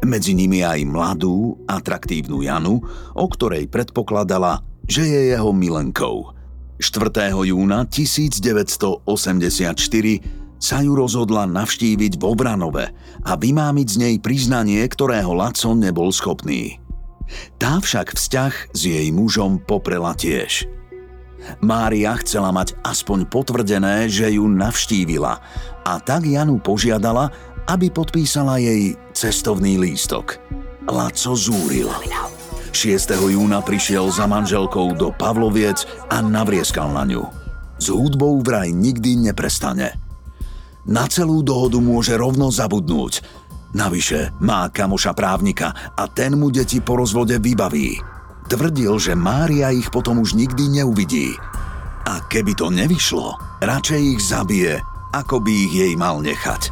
medzi 0.05 0.37
nimi 0.37 0.61
aj 0.61 0.85
mladú, 0.85 1.57
atraktívnu 1.65 2.45
Janu, 2.45 2.85
o 3.17 3.27
ktorej 3.27 3.73
predpokladala, 3.73 4.61
že 4.85 5.09
je 5.09 5.21
jeho 5.33 5.49
milenkou. 5.57 6.34
4. 6.85 7.33
júna 7.49 7.89
1984 7.89 9.09
sa 10.61 10.85
ju 10.85 10.93
rozhodla 10.93 11.49
navštíviť 11.49 12.21
vo 12.21 12.37
Vranove 12.37 12.93
a 13.25 13.33
vymámiť 13.41 13.89
z 13.89 13.97
nej 13.97 14.15
priznanie, 14.21 14.85
ktorého 14.85 15.33
Laco 15.33 15.73
nebol 15.73 16.13
schopný. 16.13 16.77
Tá 17.57 17.81
však 17.81 18.13
vzťah 18.13 18.77
s 18.77 18.81
jej 18.85 19.09
mužom 19.17 19.65
poprela 19.65 20.13
tiež. 20.13 20.69
Mária 21.65 22.21
chcela 22.21 22.53
mať 22.53 22.77
aspoň 22.85 23.33
potvrdené, 23.33 24.13
že 24.13 24.37
ju 24.37 24.45
navštívila 24.45 25.41
a 25.89 25.93
tak 26.05 26.29
Janu 26.29 26.61
požiadala, 26.61 27.33
aby 27.65 27.89
podpísala 27.89 28.61
jej 28.61 28.93
cestovný 29.17 29.81
lístok. 29.81 30.37
Laco 30.85 31.33
zúril. 31.33 31.89
6. 32.75 33.15
júna 33.15 33.63
prišiel 33.63 34.11
za 34.11 34.27
manželkou 34.27 34.99
do 34.99 35.15
Pavloviec 35.15 35.87
a 36.11 36.19
navrieskal 36.19 36.91
na 36.91 37.07
ňu. 37.07 37.23
S 37.79 37.87
hudbou 37.89 38.43
vraj 38.43 38.75
nikdy 38.75 39.31
neprestane. 39.31 39.95
Na 40.85 41.07
celú 41.07 41.41
dohodu 41.41 41.79
môže 41.79 42.19
rovno 42.19 42.51
zabudnúť. 42.51 43.23
Navyše 43.79 44.37
má 44.43 44.69
kamoša 44.75 45.15
právnika 45.15 45.95
a 45.95 46.11
ten 46.11 46.35
mu 46.35 46.51
deti 46.51 46.83
po 46.83 46.99
rozvode 46.99 47.39
vybaví. 47.39 47.99
Tvrdil, 48.51 48.93
že 49.01 49.15
Mária 49.15 49.71
ich 49.71 49.89
potom 49.89 50.21
už 50.21 50.35
nikdy 50.35 50.83
neuvidí. 50.83 51.33
A 52.05 52.21
keby 52.27 52.53
to 52.59 52.69
nevyšlo, 52.69 53.39
radšej 53.65 54.01
ich 54.03 54.21
zabije, 54.21 54.83
ako 55.15 55.41
by 55.41 55.53
ich 55.55 55.73
jej 55.73 55.93
mal 55.97 56.21
nechať. 56.21 56.69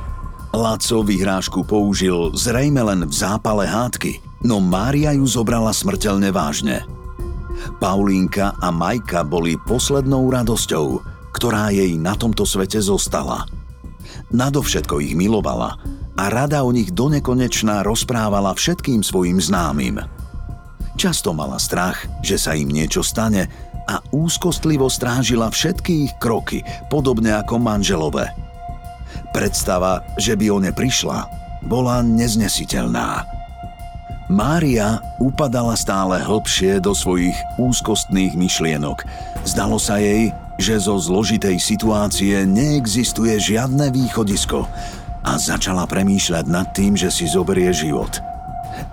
Laco 0.52 1.00
vyhrážku 1.00 1.64
použil 1.64 2.36
zrejme 2.36 2.84
len 2.84 3.08
v 3.08 3.14
zápale 3.16 3.64
hádky, 3.64 4.31
no 4.42 4.62
Mária 4.62 5.14
ju 5.14 5.26
zobrala 5.26 5.70
smrteľne 5.74 6.30
vážne. 6.34 6.86
Paulínka 7.78 8.58
a 8.58 8.68
Majka 8.74 9.22
boli 9.22 9.54
poslednou 9.54 10.26
radosťou, 10.30 11.02
ktorá 11.34 11.70
jej 11.70 11.94
na 11.94 12.18
tomto 12.18 12.42
svete 12.42 12.82
zostala. 12.82 13.46
Nadovšetko 14.34 14.98
ich 15.00 15.14
milovala 15.14 15.78
a 16.18 16.24
rada 16.28 16.66
o 16.66 16.70
nich 16.74 16.90
donekonečná 16.90 17.86
rozprávala 17.86 18.52
všetkým 18.52 19.00
svojim 19.00 19.38
známym. 19.38 20.02
Často 20.98 21.32
mala 21.32 21.56
strach, 21.56 22.04
že 22.20 22.36
sa 22.36 22.52
im 22.52 22.68
niečo 22.68 23.00
stane 23.00 23.48
a 23.88 23.98
úzkostlivo 24.12 24.86
strážila 24.92 25.48
všetky 25.48 25.92
ich 26.10 26.12
kroky, 26.20 26.60
podobne 26.92 27.32
ako 27.38 27.56
manželové– 27.56 28.28
Predstava, 29.32 30.04
že 30.20 30.36
by 30.36 30.46
o 30.52 30.58
ne 30.60 30.72
prišla, 30.76 31.24
bola 31.64 32.04
neznesiteľná. 32.04 33.24
Mária 34.30 35.02
upadala 35.18 35.74
stále 35.74 36.22
hlbšie 36.22 36.78
do 36.78 36.94
svojich 36.94 37.34
úzkostných 37.58 38.38
myšlienok. 38.38 39.02
Zdalo 39.42 39.82
sa 39.82 39.98
jej, 39.98 40.30
že 40.62 40.78
zo 40.78 40.94
zložitej 41.00 41.58
situácie 41.58 42.46
neexistuje 42.46 43.34
žiadne 43.40 43.90
východisko 43.90 44.68
a 45.22 45.32
začala 45.38 45.86
premýšľať 45.90 46.44
nad 46.46 46.70
tým, 46.70 46.94
že 46.94 47.10
si 47.10 47.26
zoberie 47.26 47.74
život. 47.74 48.22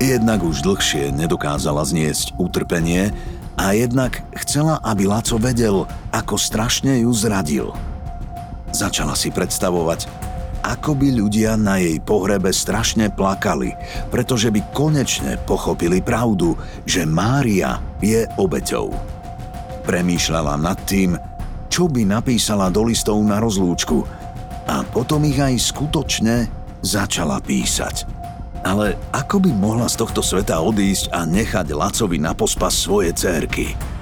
Jednak 0.01 0.41
už 0.41 0.65
dlhšie 0.65 1.13
nedokázala 1.13 1.85
zniesť 1.85 2.37
utrpenie 2.41 3.13
a 3.59 3.75
jednak 3.75 4.23
chcela, 4.45 4.81
aby 4.81 5.05
Laco 5.05 5.37
vedel, 5.37 5.85
ako 6.09 6.35
strašne 6.39 7.03
ju 7.03 7.11
zradil. 7.13 7.67
Začala 8.69 9.17
si 9.17 9.33
predstavovať, 9.33 10.05
ako 10.63 10.95
by 10.95 11.09
ľudia 11.15 11.55
na 11.55 11.79
jej 11.79 11.99
pohrebe 12.03 12.51
strašne 12.51 13.11
plakali, 13.11 13.73
pretože 14.11 14.51
by 14.51 14.61
konečne 14.75 15.39
pochopili 15.43 16.03
pravdu, 16.03 16.55
že 16.83 17.07
Mária 17.07 17.79
je 18.03 18.27
obeťou. 18.37 18.91
Premýšľala 19.87 20.59
nad 20.59 20.77
tým, 20.85 21.17
čo 21.69 21.87
by 21.87 22.03
napísala 22.05 22.67
do 22.73 22.85
listov 22.85 23.17
na 23.23 23.37
rozlúčku 23.37 24.03
a 24.69 24.85
potom 24.85 25.25
ich 25.25 25.39
aj 25.39 25.55
skutočne 25.73 26.45
začala 26.85 27.41
písať. 27.41 28.05
Ale 28.59 28.99
ako 29.15 29.39
by 29.39 29.51
mohla 29.55 29.87
z 29.87 30.03
tohto 30.03 30.19
sveta 30.19 30.59
odísť 30.59 31.15
a 31.15 31.23
nechať 31.23 31.71
Lacovi 31.71 32.19
na 32.19 32.35
pospas 32.35 32.75
svoje 32.75 33.15
cérky? 33.15 33.98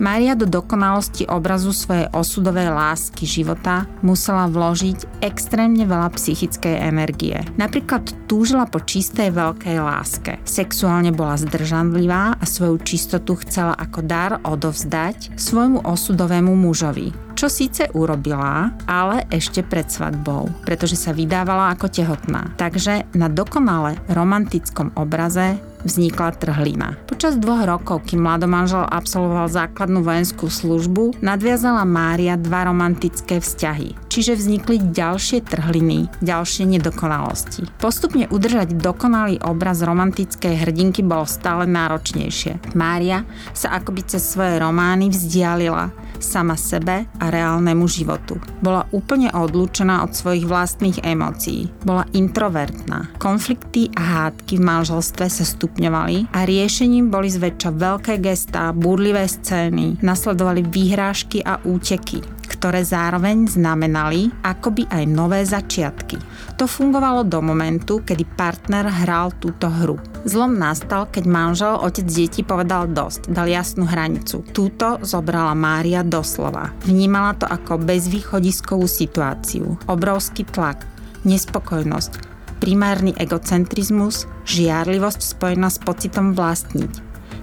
Mária 0.00 0.32
do 0.32 0.48
dokonalosti 0.48 1.28
obrazu 1.28 1.76
svojej 1.76 2.08
osudovej 2.16 2.72
lásky 2.72 3.28
života 3.28 3.84
musela 4.00 4.48
vložiť 4.48 5.20
extrémne 5.20 5.84
veľa 5.84 6.08
psychickej 6.16 6.88
energie. 6.88 7.36
Napríklad 7.60 8.08
túžila 8.24 8.64
po 8.64 8.80
čistej 8.80 9.28
veľkej 9.28 9.76
láske. 9.76 10.40
Sexuálne 10.48 11.12
bola 11.12 11.36
zdržanlivá 11.36 12.32
a 12.32 12.44
svoju 12.48 12.80
čistotu 12.80 13.36
chcela 13.44 13.76
ako 13.76 14.00
dar 14.00 14.40
odovzdať 14.40 15.36
svojmu 15.36 15.84
osudovému 15.84 16.56
mužovi 16.56 17.30
čo 17.40 17.48
síce 17.48 17.88
urobila, 17.96 18.68
ale 18.84 19.24
ešte 19.32 19.64
pred 19.64 19.88
svadbou, 19.88 20.52
pretože 20.68 20.92
sa 20.92 21.16
vydávala 21.16 21.72
ako 21.72 21.88
tehotná. 21.88 22.52
Takže 22.60 23.08
na 23.16 23.32
dokonale 23.32 23.96
romantickom 24.12 24.92
obraze 24.92 25.56
vznikla 25.84 26.36
trhlina. 26.36 26.96
Počas 27.08 27.36
dvoch 27.36 27.64
rokov, 27.64 28.08
kým 28.08 28.24
mladomanžel 28.24 28.84
absolvoval 28.84 29.48
základnú 29.48 30.00
vojenskú 30.04 30.48
službu, 30.48 31.20
nadviazala 31.20 31.84
Mária 31.88 32.36
dva 32.40 32.68
romantické 32.68 33.40
vzťahy, 33.40 33.96
čiže 34.08 34.36
vznikli 34.36 34.80
ďalšie 34.80 35.44
trhliny, 35.44 36.08
ďalšie 36.20 36.68
nedokonalosti. 36.68 37.68
Postupne 37.80 38.28
udržať 38.28 38.76
dokonalý 38.76 39.40
obraz 39.44 39.80
romantickej 39.80 40.64
hrdinky 40.66 41.00
bolo 41.00 41.24
stále 41.24 41.64
náročnejšie. 41.68 42.76
Mária 42.76 43.24
sa 43.56 43.76
akoby 43.76 44.04
cez 44.06 44.24
svoje 44.24 44.60
romány 44.60 45.08
vzdialila 45.12 46.09
sama 46.22 46.54
sebe 46.54 47.08
a 47.18 47.24
reálnemu 47.28 47.84
životu. 47.90 48.38
Bola 48.62 48.86
úplne 48.94 49.32
odlúčená 49.34 50.04
od 50.06 50.12
svojich 50.14 50.46
vlastných 50.46 51.02
emócií. 51.02 51.68
Bola 51.82 52.06
introvertná. 52.14 53.12
Konflikty 53.18 53.90
a 53.98 54.28
hádky 54.30 54.60
v 54.60 54.66
manželstve 54.66 55.26
sa 55.26 55.44
stupňovali 55.44 56.32
a 56.32 56.46
riešením 56.46 57.10
boli 57.10 57.28
zväčša 57.32 57.70
veľké 57.74 58.14
gestá, 58.22 58.70
burlivé 58.70 59.26
scény, 59.26 59.98
nasledovali 60.04 60.64
výhrážky 60.64 61.42
a 61.42 61.58
úteky 61.64 62.39
ktoré 62.50 62.82
zároveň 62.82 63.46
znamenali 63.46 64.34
akoby 64.42 64.90
aj 64.90 65.04
nové 65.06 65.46
začiatky. 65.46 66.18
To 66.58 66.66
fungovalo 66.66 67.22
do 67.22 67.38
momentu, 67.38 68.02
kedy 68.02 68.26
partner 68.34 68.90
hral 68.90 69.30
túto 69.38 69.70
hru. 69.70 70.02
Zlom 70.26 70.58
nastal, 70.58 71.06
keď 71.06 71.24
manžel, 71.30 71.78
otec 71.78 72.04
detí 72.04 72.42
povedal 72.42 72.90
dosť, 72.90 73.30
dal 73.30 73.46
jasnú 73.46 73.86
hranicu. 73.86 74.42
Túto 74.50 74.98
zobrala 75.06 75.54
Mária 75.54 76.02
doslova. 76.02 76.74
Vnímala 76.84 77.38
to 77.38 77.46
ako 77.46 77.78
bezvýchodiskovú 77.80 78.84
situáciu. 78.84 79.78
Obrovský 79.86 80.42
tlak, 80.44 80.84
nespokojnosť, 81.22 82.12
primárny 82.60 83.16
egocentrizmus, 83.16 84.28
žiarlivosť 84.44 85.20
spojená 85.22 85.72
s 85.72 85.80
pocitom 85.80 86.36
vlastniť, 86.36 86.92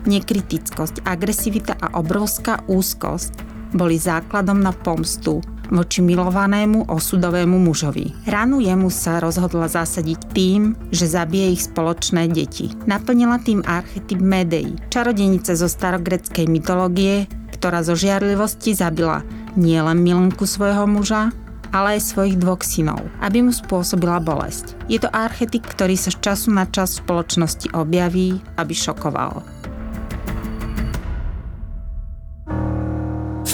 nekritickosť, 0.05 1.01
agresivita 1.09 1.73
a 1.73 1.97
obrovská 1.97 2.61
úzkosť 2.69 3.46
boli 3.73 3.99
základom 3.99 4.59
na 4.59 4.71
pomstu 4.71 5.43
voči 5.67 5.99
milovanému 5.99 6.87
osudovému 6.87 7.59
mužovi. 7.59 8.15
Ranu 8.27 8.63
jemu 8.63 8.87
sa 8.87 9.19
rozhodla 9.19 9.67
zasadiť 9.67 10.19
tým, 10.31 10.75
že 10.95 11.11
zabije 11.11 11.59
ich 11.59 11.67
spoločné 11.67 12.31
deti. 12.31 12.71
Naplnila 12.87 13.39
tým 13.43 13.63
archetyp 13.67 14.19
Medei, 14.23 14.75
čarodenice 14.87 15.59
zo 15.59 15.67
starogreckej 15.67 16.47
mytológie, 16.47 17.27
ktorá 17.51 17.83
zo 17.83 17.97
žiarlivosti 17.97 18.77
zabila 18.77 19.25
nielen 19.57 19.99
milenku 19.99 20.45
svojho 20.45 20.85
muža, 20.87 21.33
ale 21.75 21.99
aj 21.99 22.15
svojich 22.15 22.39
dvoch 22.39 22.63
synov, 22.63 23.03
aby 23.19 23.43
mu 23.43 23.51
spôsobila 23.51 24.23
bolesť. 24.23 24.77
Je 24.87 25.03
to 25.03 25.11
archetyp, 25.11 25.67
ktorý 25.67 25.99
sa 25.99 26.13
z 26.15 26.17
času 26.23 26.55
na 26.55 26.63
čas 26.69 26.95
v 26.95 27.03
spoločnosti 27.03 27.67
objaví, 27.75 28.39
aby 28.55 28.71
šokoval. 28.71 29.56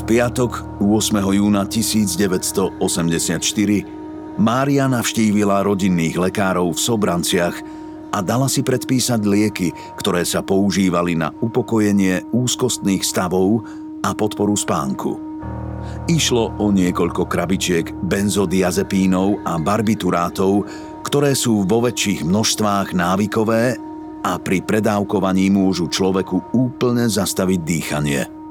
Piatok 0.03 0.83
8. 0.83 1.15
júna 1.31 1.63
1984 1.63 2.75
Mária 4.35 4.91
navštívila 4.91 5.63
rodinných 5.63 6.19
lekárov 6.19 6.75
v 6.75 6.79
Sobranciach 6.79 7.55
a 8.11 8.19
dala 8.19 8.51
si 8.51 8.67
predpísať 8.67 9.23
lieky, 9.23 9.71
ktoré 9.95 10.27
sa 10.27 10.43
používali 10.43 11.15
na 11.15 11.31
upokojenie 11.39 12.35
úzkostných 12.35 12.99
stavov 12.99 13.63
a 14.03 14.11
podporu 14.11 14.59
spánku. 14.59 15.15
Išlo 16.11 16.51
o 16.59 16.67
niekoľko 16.67 17.23
krabičiek 17.23 17.95
benzodiazepínov 18.03 19.39
a 19.47 19.55
barbiturátov, 19.55 20.67
ktoré 21.07 21.31
sú 21.31 21.63
vo 21.63 21.79
väčších 21.79 22.27
množstvách 22.27 22.91
návykové 22.91 23.79
a 24.23 24.35
pri 24.35 24.59
predávkovaní 24.67 25.47
môžu 25.47 25.87
človeku 25.87 26.51
úplne 26.51 27.07
zastaviť 27.07 27.59
dýchanie. 27.63 28.42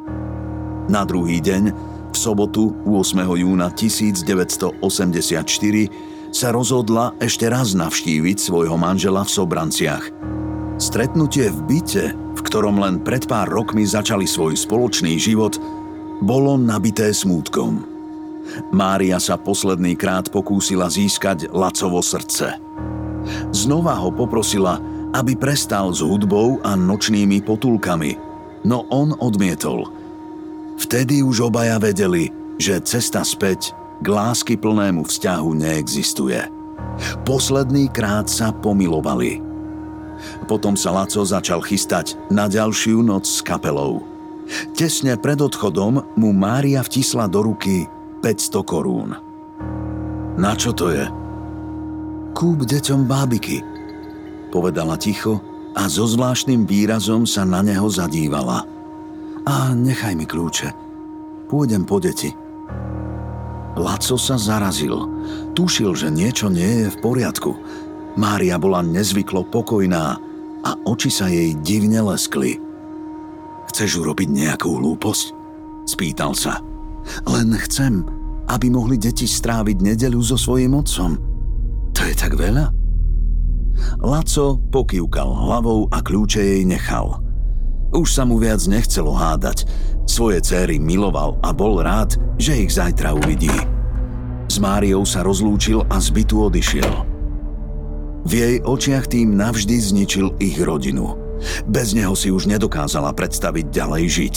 Na 0.90 1.06
druhý 1.06 1.38
deň, 1.38 1.70
v 2.10 2.16
sobotu 2.18 2.74
8. 2.82 3.22
júna 3.22 3.70
1984, 3.70 4.82
sa 6.34 6.48
rozhodla 6.50 7.14
ešte 7.22 7.46
raz 7.46 7.78
navštíviť 7.78 8.36
svojho 8.42 8.74
manžela 8.74 9.22
v 9.22 9.30
Sobranciach. 9.30 10.10
Stretnutie 10.82 11.54
v 11.54 11.60
byte, 11.70 12.04
v 12.10 12.40
ktorom 12.42 12.82
len 12.82 12.98
pred 12.98 13.30
pár 13.30 13.46
rokmi 13.46 13.86
začali 13.86 14.26
svoj 14.26 14.58
spoločný 14.58 15.22
život, 15.22 15.54
bolo 16.18 16.58
nabité 16.58 17.14
smútkom. 17.14 17.86
Mária 18.74 19.22
sa 19.22 19.38
posledný 19.38 19.94
krát 19.94 20.34
pokúsila 20.34 20.90
získať 20.90 21.46
Lacovo 21.54 22.02
srdce. 22.02 22.58
Znova 23.54 23.94
ho 24.02 24.10
poprosila, 24.10 24.82
aby 25.14 25.38
prestal 25.38 25.94
s 25.94 26.02
hudbou 26.02 26.58
a 26.66 26.74
nočnými 26.74 27.38
potulkami, 27.46 28.18
no 28.66 28.82
on 28.90 29.14
odmietol. 29.22 30.01
Vtedy 30.82 31.22
už 31.22 31.52
obaja 31.52 31.78
vedeli, 31.78 32.28
že 32.58 32.82
cesta 32.82 33.22
späť 33.22 33.72
k 34.02 34.06
lásky 34.10 34.58
plnému 34.58 35.06
vzťahu 35.06 35.50
neexistuje. 35.54 36.42
Posledný 37.22 37.86
krát 37.94 38.26
sa 38.26 38.50
pomilovali. 38.50 39.38
Potom 40.50 40.74
sa 40.74 40.94
Laco 40.94 41.22
začal 41.22 41.62
chystať 41.62 42.18
na 42.30 42.50
ďalšiu 42.50 43.02
noc 43.02 43.26
s 43.26 43.40
kapelou– 43.40 44.02
Tesne 44.74 45.14
pred 45.16 45.38
odchodom 45.38 46.02
mu 46.18 46.30
Mária 46.34 46.82
vtisla 46.82 47.30
do 47.30 47.46
ruky 47.46 47.86
500 48.20 48.62
korún. 48.66 49.10
Na 50.36 50.52
čo 50.56 50.74
to 50.74 50.90
je? 50.90 51.04
Kúp 52.32 52.64
deťom 52.64 53.04
bábiky, 53.04 53.60
povedala 54.48 54.96
ticho 54.96 55.38
a 55.76 55.88
so 55.88 56.08
zvláštnym 56.08 56.64
výrazom 56.64 57.28
sa 57.28 57.44
na 57.44 57.60
neho 57.60 57.84
zadívala. 57.88 58.64
A 59.42 59.74
nechaj 59.74 60.14
mi 60.14 60.26
kľúče. 60.26 60.70
Pôjdem 61.50 61.82
po 61.82 61.98
deti. 61.98 62.30
Laco 63.74 64.16
sa 64.20 64.36
zarazil. 64.38 64.94
Tušil, 65.56 65.96
že 65.96 66.08
niečo 66.12 66.52
nie 66.52 66.86
je 66.86 66.88
v 66.92 67.00
poriadku. 67.00 67.56
Mária 68.14 68.60
bola 68.60 68.84
nezvyklo 68.84 69.48
pokojná 69.48 70.20
a 70.62 70.70
oči 70.84 71.10
sa 71.10 71.26
jej 71.26 71.56
divne 71.64 72.04
leskli. 72.04 72.60
Chceš 73.72 74.04
urobiť 74.04 74.28
nejakú 74.28 74.68
hlúposť? 74.68 75.32
Spýtal 75.88 76.36
sa. 76.36 76.60
Len 77.26 77.56
chcem, 77.66 78.04
aby 78.46 78.70
mohli 78.70 79.00
deti 79.00 79.26
stráviť 79.26 79.80
nedelu 79.80 80.20
so 80.22 80.36
svojím 80.36 80.78
otcom. 80.78 81.18
To 81.96 82.00
je 82.04 82.14
tak 82.14 82.36
veľa? 82.36 82.70
Laco 84.04 84.60
pokývkal 84.70 85.26
hlavou 85.26 85.88
a 85.88 85.98
kľúče 86.04 86.40
jej 86.44 86.62
nechal. 86.68 87.31
Už 87.92 88.08
sa 88.08 88.24
mu 88.24 88.40
viac 88.40 88.64
nechcelo 88.64 89.12
hádať. 89.12 89.68
Svoje 90.08 90.40
céry 90.42 90.80
miloval 90.80 91.38
a 91.44 91.52
bol 91.52 91.78
rád, 91.80 92.16
že 92.40 92.58
ich 92.58 92.74
zajtra 92.74 93.14
uvidí. 93.14 93.52
S 94.48 94.60
Máriou 94.60 95.04
sa 95.06 95.24
rozlúčil 95.24 95.84
a 95.88 95.96
z 96.00 96.08
bytu 96.12 96.36
odišiel. 96.48 96.92
V 98.22 98.32
jej 98.32 98.56
očiach 98.64 99.08
tým 99.08 99.36
navždy 99.36 99.76
zničil 99.78 100.36
ich 100.40 100.58
rodinu– 100.60 101.16
bez 101.66 101.94
neho 101.94 102.14
si 102.14 102.30
už 102.30 102.46
nedokázala 102.46 103.12
predstaviť 103.12 103.66
ďalej 103.70 104.04
žiť. 104.06 104.34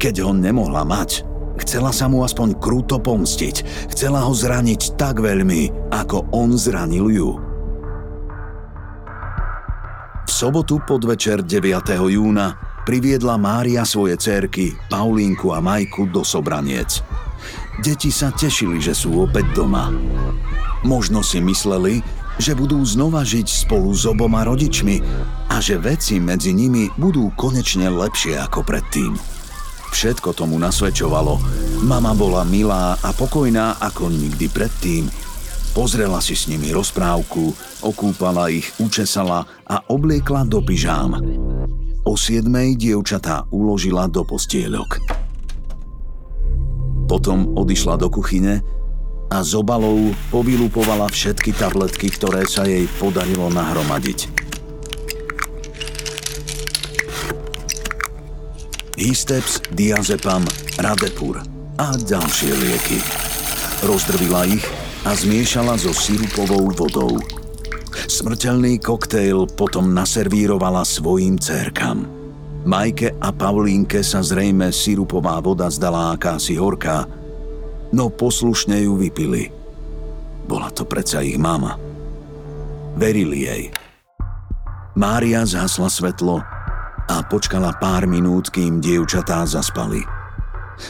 Keď 0.00 0.14
ho 0.24 0.32
nemohla 0.32 0.84
mať, 0.84 1.24
chcela 1.60 1.92
sa 1.92 2.08
mu 2.08 2.24
aspoň 2.24 2.56
krúto 2.60 3.00
pomstiť. 3.00 3.88
Chcela 3.92 4.24
ho 4.24 4.32
zraniť 4.32 4.96
tak 5.00 5.20
veľmi, 5.20 5.92
ako 5.92 6.28
on 6.32 6.56
zranil 6.56 7.08
ju. 7.12 7.30
V 10.26 10.30
sobotu 10.30 10.82
podvečer 10.84 11.40
9. 11.40 12.12
júna 12.12 12.65
priviedla 12.86 13.34
Mária 13.34 13.82
svoje 13.82 14.14
cerky 14.14 14.70
Paulínku 14.86 15.50
a 15.50 15.58
Majku 15.58 16.06
do 16.06 16.22
Sobraniec. 16.22 17.02
Deti 17.82 18.14
sa 18.14 18.30
tešili, 18.30 18.78
že 18.78 18.94
sú 18.94 19.26
opäť 19.26 19.50
doma. 19.52 19.90
Možno 20.86 21.20
si 21.26 21.42
mysleli, 21.42 22.00
že 22.38 22.54
budú 22.54 22.78
znova 22.86 23.26
žiť 23.26 23.44
spolu 23.66 23.90
s 23.90 24.06
oboma 24.06 24.46
rodičmi 24.46 25.02
a 25.50 25.58
že 25.58 25.82
veci 25.82 26.22
medzi 26.22 26.54
nimi 26.54 26.86
budú 26.94 27.34
konečne 27.34 27.90
lepšie 27.90 28.38
ako 28.38 28.62
predtým. 28.62 29.18
Všetko 29.90 30.36
tomu 30.36 30.54
nasvedčovalo. 30.60 31.42
Mama 31.82 32.14
bola 32.14 32.46
milá 32.46 32.94
a 33.02 33.10
pokojná 33.10 33.82
ako 33.82 34.12
nikdy 34.12 34.46
predtým. 34.46 35.10
Pozrela 35.72 36.24
si 36.24 36.32
s 36.32 36.48
nimi 36.48 36.72
rozprávku, 36.72 37.52
okúpala 37.84 38.48
ich, 38.48 38.72
učesala 38.80 39.44
a 39.68 39.76
obliekla 39.92 40.48
do 40.48 40.64
pyžám. 40.64 41.20
O 42.06 42.14
siedmej 42.14 42.78
dievčatá 42.78 43.50
uložila 43.50 44.06
do 44.06 44.22
postieľok. 44.22 45.02
Potom 47.10 47.50
odišla 47.58 47.98
do 47.98 48.06
kuchyne 48.06 48.62
a 49.26 49.42
z 49.42 49.58
obalov 49.58 50.14
povylupovala 50.30 51.10
všetky 51.10 51.50
tabletky, 51.58 52.14
ktoré 52.14 52.46
sa 52.46 52.62
jej 52.62 52.86
podarilo 53.02 53.50
nahromadiť. 53.50 54.30
Histeps, 58.96 59.60
diazepam, 59.74 60.46
radepur 60.78 61.42
a 61.76 61.86
ďalšie 61.98 62.54
lieky. 62.54 63.02
Rozdrvila 63.82 64.46
ich 64.46 64.64
a 65.04 65.12
zmiešala 65.12 65.74
so 65.76 65.90
sirupovou 65.90 66.70
vodou. 66.70 67.18
Smrteľný 68.06 68.78
koktejl 68.78 69.50
potom 69.58 69.90
naservírovala 69.90 70.86
svojim 70.86 71.42
cérkam. 71.42 72.06
Majke 72.62 73.14
a 73.18 73.34
Paulínke 73.34 74.02
sa 74.06 74.22
zrejme 74.22 74.70
sirupová 74.70 75.42
voda 75.42 75.66
zdala 75.66 76.14
akási 76.14 76.54
horká, 76.54 77.06
no 77.90 78.06
poslušne 78.10 78.86
ju 78.86 78.94
vypili. 78.94 79.50
Bola 80.46 80.70
to 80.70 80.86
predsa 80.86 81.22
ich 81.22 81.34
mama. 81.34 81.74
Verili 82.94 83.46
jej. 83.46 83.62
Mária 84.94 85.42
zhasla 85.42 85.90
svetlo 85.90 86.40
a 87.10 87.16
počkala 87.26 87.74
pár 87.74 88.06
minút, 88.06 88.54
kým 88.54 88.78
dievčatá 88.78 89.42
zaspali. 89.50 90.06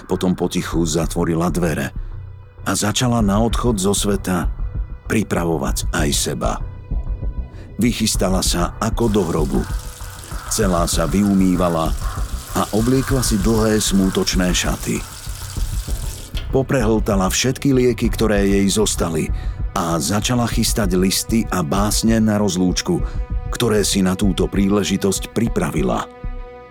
Potom 0.04 0.36
potichu 0.36 0.84
zatvorila 0.84 1.48
dvere 1.48 1.96
a 2.68 2.70
začala 2.76 3.24
na 3.24 3.40
odchod 3.40 3.80
zo 3.80 3.96
sveta 3.96 4.52
pripravovať 5.08 5.90
aj 5.96 6.08
seba. 6.12 6.75
Vychystala 7.76 8.40
sa 8.40 8.76
ako 8.80 9.04
do 9.12 9.22
hrobu. 9.26 9.60
Celá 10.48 10.88
sa 10.88 11.04
vyumývala 11.04 11.92
a 12.56 12.62
obliekla 12.72 13.20
si 13.20 13.36
dlhé 13.40 13.76
smútočné 13.82 14.48
šaty– 14.54 15.02
Poprehltala 16.56 17.28
všetky 17.28 17.76
lieky, 17.76 18.08
ktoré 18.08 18.48
jej 18.48 18.64
zostali 18.72 19.28
a 19.76 20.00
začala 20.00 20.48
chystať 20.48 20.96
listy 20.96 21.44
a 21.52 21.60
básne 21.60 22.16
na 22.16 22.40
rozlúčku, 22.40 22.96
ktoré 23.52 23.84
si 23.84 24.00
na 24.00 24.16
túto 24.16 24.48
príležitosť 24.48 25.36
pripravila. 25.36 26.08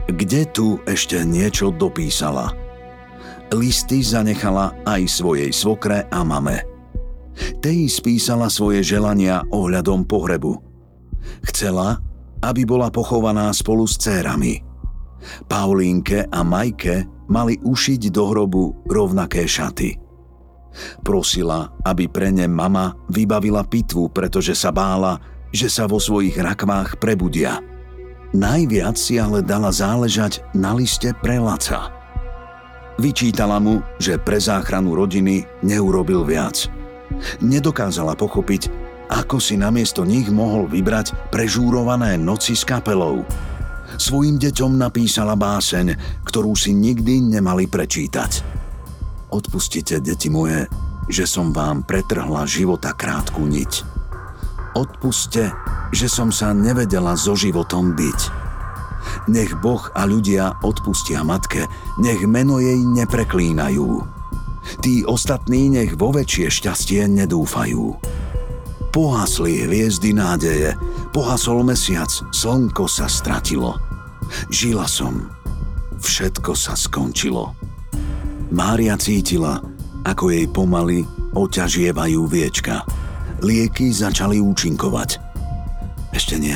Kde 0.10 0.50
tu 0.50 0.82
ešte 0.90 1.22
niečo 1.22 1.70
dopísala? 1.70 2.50
Listy 3.54 4.02
zanechala 4.02 4.74
aj 4.90 5.06
svojej 5.06 5.54
svokre 5.54 6.10
a 6.10 6.20
mame. 6.26 6.66
Tej 7.62 7.86
spísala 7.86 8.50
svoje 8.50 8.82
želania 8.82 9.46
ohľadom 9.54 10.10
pohrebu. 10.10 10.65
Chcela, 11.44 12.00
aby 12.44 12.64
bola 12.64 12.94
pochovaná 12.94 13.50
spolu 13.52 13.90
s 13.90 13.98
cérami. 13.98 14.62
Paulínke 15.50 16.30
a 16.30 16.46
Majke 16.46 17.10
mali 17.26 17.58
ušiť 17.58 18.02
do 18.14 18.24
hrobu 18.30 18.86
rovnaké 18.86 19.50
šaty. 19.50 19.98
Prosila, 21.02 21.72
aby 21.88 22.12
pre 22.12 22.30
ne 22.30 22.46
mama 22.46 22.94
vybavila 23.08 23.64
pitvu, 23.64 24.12
pretože 24.12 24.54
sa 24.54 24.76
bála, 24.76 25.18
že 25.56 25.72
sa 25.72 25.88
vo 25.88 25.98
svojich 25.98 26.36
rakvách 26.36 27.00
prebudia. 27.00 27.64
Najviac 28.36 29.00
si 29.00 29.16
ale 29.16 29.40
dala 29.40 29.72
záležať 29.72 30.44
na 30.52 30.76
liste 30.76 31.16
pre 31.24 31.40
Laca. 31.40 31.88
Vyčítala 33.00 33.64
mu, 33.64 33.80
že 34.00 34.20
pre 34.20 34.36
záchranu 34.40 34.96
rodiny 34.96 35.48
neurobil 35.64 36.28
viac. 36.28 36.68
Nedokázala 37.40 38.20
pochopiť, 38.20 38.68
ako 39.10 39.38
si 39.38 39.58
namiesto 39.60 40.06
nich 40.06 40.30
mohol 40.30 40.70
vybrať 40.70 41.32
prežúrované 41.32 42.18
noci 42.18 42.54
s 42.58 42.66
kapelou– 42.68 43.22
Svojim 43.96 44.36
deťom 44.36 44.76
napísala 44.76 45.40
báseň, 45.40 45.96
ktorú 46.28 46.52
si 46.58 46.76
nikdy 46.76 47.40
nemali 47.40 47.70
prečítať. 47.70 48.44
Odpustite, 49.32 50.04
deti 50.04 50.28
moje, 50.28 50.68
že 51.08 51.24
som 51.24 51.56
vám 51.56 51.88
pretrhla 51.88 52.44
života 52.44 52.92
krátku 52.92 53.48
niť. 53.48 53.88
Odpuste, 54.76 55.56
že 55.96 56.12
som 56.12 56.34
sa 56.36 56.52
nevedela 56.52 57.16
so 57.16 57.40
životom 57.40 57.96
byť. 57.96 58.20
Nech 59.32 59.56
Boh 59.64 59.88
a 59.96 60.04
ľudia 60.04 60.60
odpustia 60.60 61.24
matke, 61.24 61.64
nech 61.96 62.20
meno 62.28 62.60
jej 62.60 62.76
nepreklínajú. 62.76 64.04
Tí 64.84 65.08
ostatní 65.08 65.72
nech 65.72 65.96
vo 65.96 66.12
väčšie 66.12 66.52
šťastie 66.52 67.08
nedúfajú. 67.08 67.96
Pohasli 68.96 69.68
hviezdy 69.68 70.16
nádeje, 70.16 70.72
pohasol 71.12 71.68
mesiac, 71.68 72.08
slnko 72.32 72.88
sa 72.88 73.12
stratilo. 73.12 73.76
Žila 74.48 74.88
som. 74.88 75.28
Všetko 76.00 76.56
sa 76.56 76.80
skončilo. 76.80 77.52
Mária 78.56 78.96
cítila, 78.96 79.60
ako 80.08 80.32
jej 80.32 80.48
pomaly 80.48 81.04
oťažievajú 81.36 82.24
viečka. 82.24 82.88
Lieky 83.44 83.92
začali 83.92 84.40
účinkovať. 84.40 85.20
Ešte 86.16 86.40
nie. 86.40 86.56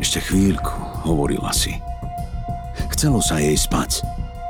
Ešte 0.00 0.24
chvíľku, 0.24 0.72
hovorila 1.04 1.52
si. 1.52 1.76
Chcelo 2.88 3.20
sa 3.20 3.36
jej 3.36 3.60
spať, 3.60 4.00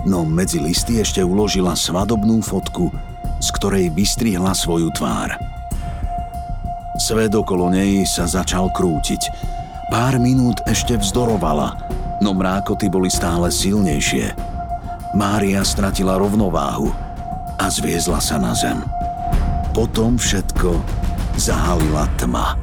no 0.06 0.22
medzi 0.22 0.62
listy 0.62 1.02
ešte 1.02 1.26
uložila 1.26 1.74
svadobnú 1.74 2.38
fotku, 2.38 2.94
z 3.42 3.48
ktorej 3.58 3.90
vystrihla 3.98 4.54
svoju 4.54 4.94
tvár. 4.94 5.53
Svet 6.94 7.34
okolo 7.34 7.74
nej 7.74 8.06
sa 8.06 8.30
začal 8.30 8.70
krútiť. 8.70 9.26
Pár 9.90 10.22
minút 10.22 10.62
ešte 10.70 10.94
vzdorovala, 10.94 11.74
no 12.22 12.30
mrákoty 12.30 12.86
boli 12.86 13.10
stále 13.10 13.50
silnejšie. 13.50 14.30
Mária 15.18 15.62
stratila 15.66 16.14
rovnováhu 16.18 16.94
a 17.58 17.66
zviezla 17.66 18.22
sa 18.22 18.38
na 18.38 18.54
zem. 18.54 18.78
Potom 19.74 20.14
všetko 20.14 20.78
zahalila 21.34 22.06
tma. 22.14 22.54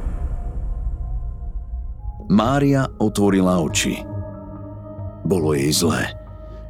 Mária 2.32 2.88
otvorila 2.96 3.60
oči. 3.60 4.00
Bolo 5.28 5.52
jej 5.52 5.68
zlé. 5.76 6.16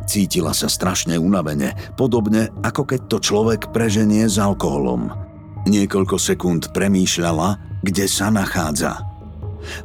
Cítila 0.02 0.50
sa 0.50 0.66
strašne 0.66 1.14
unavene, 1.14 1.78
podobne 1.94 2.50
ako 2.66 2.82
keď 2.90 3.00
to 3.06 3.22
človek 3.22 3.70
preženie 3.70 4.26
s 4.26 4.34
alkoholom. 4.34 5.21
Niekoľko 5.68 6.18
sekúnd 6.18 6.74
premýšľala, 6.74 7.80
kde 7.82 8.06
sa 8.10 8.30
nachádza– 8.30 8.98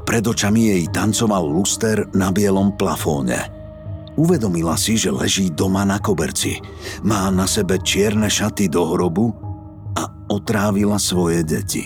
pred 0.04 0.24
očami 0.26 0.74
jej 0.74 0.84
tancoval 0.90 1.46
luster 1.46 2.10
na 2.18 2.34
bielom 2.34 2.74
plafóne. 2.74 3.38
Uvedomila 4.18 4.74
si, 4.74 4.98
že 4.98 5.14
leží 5.14 5.54
doma 5.54 5.86
na 5.86 6.02
koberci. 6.02 6.58
Má 7.06 7.30
na 7.30 7.46
sebe 7.46 7.78
čierne 7.78 8.26
šaty 8.26 8.66
do 8.66 8.98
hrobu 8.98 9.30
a 9.94 10.10
otrávila 10.34 10.98
svoje 10.98 11.46
deti. 11.46 11.86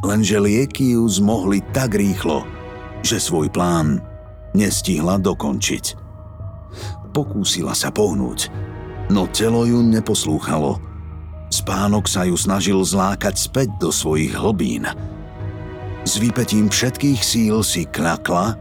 Lenže 0.00 0.40
lieky 0.40 0.96
ju 0.96 1.04
zmohli 1.04 1.60
tak 1.76 1.94
rýchlo, 1.94 2.48
že 3.04 3.20
svoj 3.20 3.52
plán 3.52 4.00
nestihla 4.56 5.20
dokončiť. 5.20 6.08
Pokúsila 7.12 7.76
sa 7.76 7.92
pohnúť, 7.92 8.48
no 9.12 9.28
telo 9.28 9.68
ju 9.68 9.84
neposlúchalo. 9.84 10.87
Spánok 11.48 12.04
sa 12.08 12.28
ju 12.28 12.36
snažil 12.36 12.78
zlákať 12.80 13.36
späť 13.36 13.68
do 13.80 13.88
svojich 13.88 14.36
hlbín– 14.36 14.84
s 16.08 16.16
vypetím 16.16 16.72
všetkých 16.72 17.20
síl 17.20 17.60
si 17.60 17.84
klakla, 17.84 18.56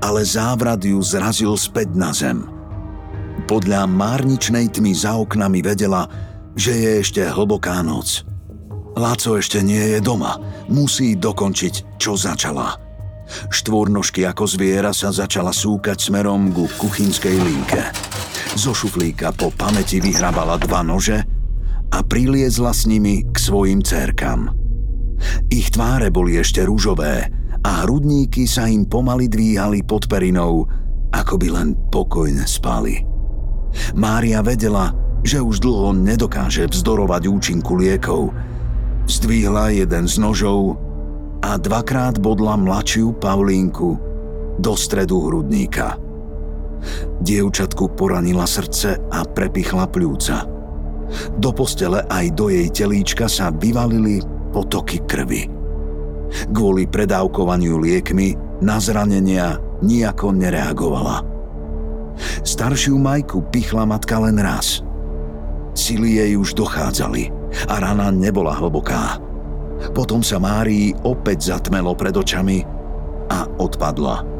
ale 0.00 0.24
závrat 0.24 0.80
ju 0.80 0.96
zrazil 1.04 1.52
späť 1.60 1.92
na 1.92 2.08
zem. 2.08 2.48
Podľa 3.44 3.84
márničnej 3.84 4.72
tmy 4.72 4.96
za 4.96 5.12
oknami 5.20 5.60
vedela, 5.60 6.08
že 6.56 6.72
je 6.72 6.90
ešte 7.04 7.20
hlboká 7.20 7.84
noc. 7.84 8.24
Láco 8.96 9.36
ešte 9.36 9.60
nie 9.60 9.92
je 9.92 10.00
doma, 10.00 10.40
musí 10.72 11.20
dokončiť, 11.20 12.00
čo 12.00 12.16
začala. 12.16 12.80
Štvornožky 13.52 14.24
ako 14.24 14.48
zviera 14.48 14.96
sa 14.96 15.12
začala 15.12 15.52
súkať 15.52 16.00
smerom 16.00 16.48
ku 16.48 16.64
kuchynskej 16.80 17.36
linke. 17.36 17.92
Zo 18.56 18.72
šuflíka 18.72 19.36
po 19.36 19.52
pamäti 19.52 20.00
vyhrabala 20.00 20.56
dva 20.56 20.80
nože 20.80 21.35
a 21.92 22.02
priliezla 22.02 22.72
s 22.74 22.86
nimi 22.86 23.22
k 23.28 23.36
svojim 23.36 23.82
cerkam– 23.82 24.48
ich 25.48 25.72
tváre 25.72 26.12
boli 26.12 26.36
ešte 26.36 26.62
rúžové 26.64 27.28
a 27.64 27.70
hrudníky 27.84 28.44
sa 28.44 28.68
im 28.68 28.86
pomaly 28.86 29.26
dvíhali 29.26 29.82
pod 29.82 30.06
perinou, 30.06 30.68
ako 31.10 31.34
by 31.40 31.48
len 31.50 31.68
pokojne 31.88 32.44
spali. 32.44 33.02
Mária 33.96 34.40
vedela, 34.44 34.92
že 35.26 35.42
už 35.42 35.64
dlho 35.64 35.96
nedokáže 35.96 36.68
vzdorovať 36.70 37.22
účinku 37.28 37.74
liekov. 37.76 38.30
Zdvihla 39.06 39.74
jeden 39.74 40.04
z 40.06 40.16
nožov 40.20 40.78
a 41.42 41.58
dvakrát 41.58 42.18
bodla 42.18 42.58
mladšiu 42.58 43.16
Paulínku 43.18 43.90
do 44.56 44.72
stredu 44.74 45.28
hrudníka. 45.28 45.98
Dievčatku 47.24 47.98
poranila 47.98 48.46
srdce 48.46 49.00
a 49.10 49.26
prepichla 49.26 49.90
pľúca. 49.90 50.55
Do 51.38 51.54
postele 51.54 52.02
aj 52.10 52.34
do 52.34 52.50
jej 52.50 52.68
telíčka 52.70 53.30
sa 53.30 53.54
vyvalili 53.54 54.20
potoky 54.50 55.02
krvi. 55.06 55.48
Kvôli 56.50 56.90
predávkovaniu 56.90 57.78
liekmi 57.78 58.34
na 58.62 58.82
zranenia 58.82 59.60
nijako 59.84 60.34
nereagovala. 60.34 61.22
Staršiu 62.42 62.96
Majku 62.96 63.44
pichla 63.52 63.84
matka 63.84 64.16
len 64.18 64.40
raz. 64.40 64.80
Sily 65.76 66.16
jej 66.16 66.32
už 66.40 66.56
dochádzali 66.56 67.28
a 67.68 67.74
rana 67.76 68.08
nebola 68.08 68.56
hlboká. 68.56 69.20
Potom 69.92 70.24
sa 70.24 70.40
Márii 70.40 70.96
opäť 71.04 71.52
zatmelo 71.52 71.92
pred 71.92 72.16
očami 72.16 72.64
a 73.28 73.44
odpadla. 73.60 74.35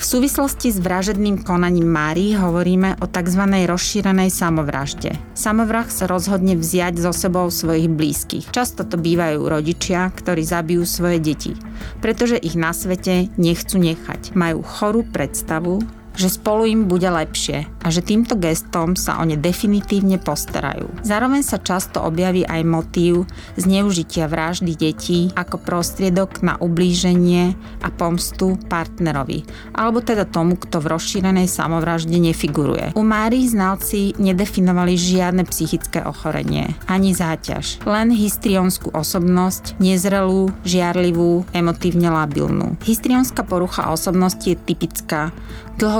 V 0.00 0.08
súvislosti 0.08 0.72
s 0.72 0.80
vražedným 0.80 1.44
konaním 1.44 1.84
Mári 1.84 2.32
hovoríme 2.32 3.04
o 3.04 3.06
tzv. 3.06 3.44
rozšírenej 3.68 4.32
samovražde. 4.32 5.12
Samovrah 5.36 5.92
sa 5.92 6.08
rozhodne 6.08 6.56
vziať 6.56 7.04
so 7.04 7.12
sebou 7.12 7.52
svojich 7.52 7.92
blízkych. 7.92 8.48
Často 8.48 8.88
to 8.88 8.96
bývajú 8.96 9.44
rodičia, 9.44 10.08
ktorí 10.08 10.40
zabijú 10.40 10.88
svoje 10.88 11.20
deti, 11.20 11.52
pretože 12.00 12.40
ich 12.40 12.56
na 12.56 12.72
svete 12.72 13.28
nechcú 13.36 13.76
nechať. 13.76 14.32
Majú 14.32 14.64
chorú 14.64 15.04
predstavu, 15.04 15.84
že 16.14 16.32
spolu 16.32 16.66
im 16.66 16.80
bude 16.90 17.06
lepšie 17.06 17.66
a 17.80 17.86
že 17.88 18.04
týmto 18.04 18.36
gestom 18.36 18.94
sa 18.98 19.18
o 19.20 19.24
ne 19.24 19.38
definitívne 19.38 20.20
postarajú. 20.20 20.90
Zároveň 21.06 21.42
sa 21.42 21.62
často 21.62 22.02
objaví 22.04 22.44
aj 22.44 22.62
motív 22.66 23.24
zneužitia 23.56 24.28
vraždy 24.28 24.72
detí 24.76 25.32
ako 25.32 25.60
prostriedok 25.60 26.44
na 26.44 26.60
ublíženie 26.60 27.56
a 27.80 27.88
pomstu 27.88 28.60
partnerovi, 28.68 29.46
alebo 29.72 30.04
teda 30.04 30.28
tomu, 30.28 30.60
kto 30.60 30.82
v 30.82 30.90
rozšírenej 30.96 31.48
samovražde 31.48 32.16
nefiguruje. 32.16 32.92
U 32.96 33.02
Mári 33.06 33.48
znalci 33.48 34.14
nedefinovali 34.20 34.94
žiadne 34.96 35.46
psychické 35.48 36.04
ochorenie, 36.04 36.76
ani 36.86 37.16
záťaž, 37.16 37.82
len 37.88 38.12
histrionskú 38.12 38.92
osobnosť, 38.92 39.80
nezrelú, 39.80 40.52
žiarlivú, 40.62 41.48
emotívne 41.56 42.12
labilnú. 42.12 42.76
Histrionská 42.84 43.42
porucha 43.42 43.88
osobnosti 43.88 44.44
je 44.44 44.56
typická, 44.56 45.32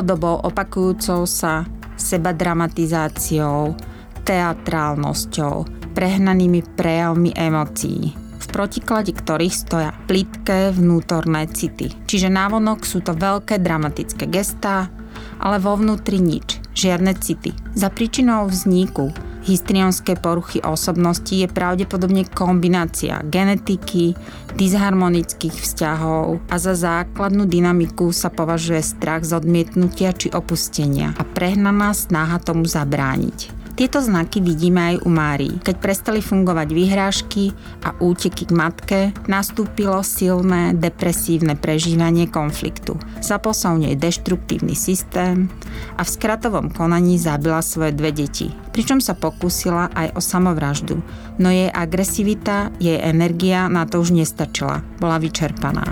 dlhodobo 0.00 0.48
opakujúcou 0.48 1.28
sa 1.28 1.68
seba 2.00 2.32
dramatizáciou, 2.32 3.76
teatrálnosťou, 4.24 5.68
prehnanými 5.92 6.64
prejavmi 6.72 7.36
emócií, 7.36 8.16
v 8.16 8.46
protiklade 8.48 9.12
ktorých 9.12 9.52
stoja 9.52 9.92
plitké 10.08 10.72
vnútorné 10.72 11.52
city. 11.52 11.92
Čiže 12.08 12.32
návonok 12.32 12.88
sú 12.88 13.04
to 13.04 13.12
veľké 13.12 13.60
dramatické 13.60 14.24
gestá, 14.32 14.88
ale 15.36 15.60
vo 15.60 15.76
vnútri 15.76 16.16
nič, 16.16 16.64
žiadne 16.72 17.12
city. 17.20 17.52
Za 17.76 17.92
príčinou 17.92 18.48
vzniku 18.48 19.12
histrionské 19.50 20.14
poruchy 20.14 20.62
osobnosti 20.62 21.34
je 21.34 21.50
pravdepodobne 21.50 22.22
kombinácia 22.30 23.18
genetiky, 23.26 24.14
disharmonických 24.54 25.58
vzťahov 25.58 26.38
a 26.46 26.54
za 26.56 26.78
základnú 26.78 27.50
dynamiku 27.50 28.14
sa 28.14 28.30
považuje 28.30 28.78
strach 28.80 29.26
z 29.26 29.34
odmietnutia 29.34 30.14
či 30.14 30.30
opustenia 30.30 31.12
a 31.18 31.26
prehnaná 31.26 31.90
snaha 31.90 32.38
tomu 32.38 32.70
zabrániť. 32.70 33.59
Tieto 33.80 34.04
znaky 34.04 34.44
vidíme 34.44 34.92
aj 34.92 34.96
u 35.00 35.08
Márii. 35.08 35.56
Keď 35.56 35.80
prestali 35.80 36.20
fungovať 36.20 36.68
vyhrážky 36.68 37.56
a 37.80 37.96
úteky 37.96 38.44
k 38.44 38.52
matke, 38.52 39.00
nastúpilo 39.24 40.04
silné 40.04 40.76
depresívne 40.76 41.56
prežívanie 41.56 42.28
konfliktu. 42.28 43.00
U 43.00 43.78
nej 43.80 43.96
deštruktívny 43.96 44.76
systém 44.76 45.48
a 45.96 46.04
v 46.04 46.12
skratovom 46.12 46.68
konaní 46.68 47.16
zabila 47.16 47.64
svoje 47.64 47.96
dve 47.96 48.12
deti. 48.12 48.52
Pričom 48.52 49.00
sa 49.00 49.16
pokúsila 49.16 49.88
aj 49.96 50.12
o 50.12 50.20
samovraždu, 50.20 51.00
no 51.40 51.48
jej 51.48 51.72
agresivita, 51.72 52.68
jej 52.76 53.00
energia 53.00 53.64
na 53.72 53.88
to 53.88 54.04
už 54.04 54.12
nestačila. 54.12 54.84
Bola 55.00 55.16
vyčerpaná. 55.16 55.88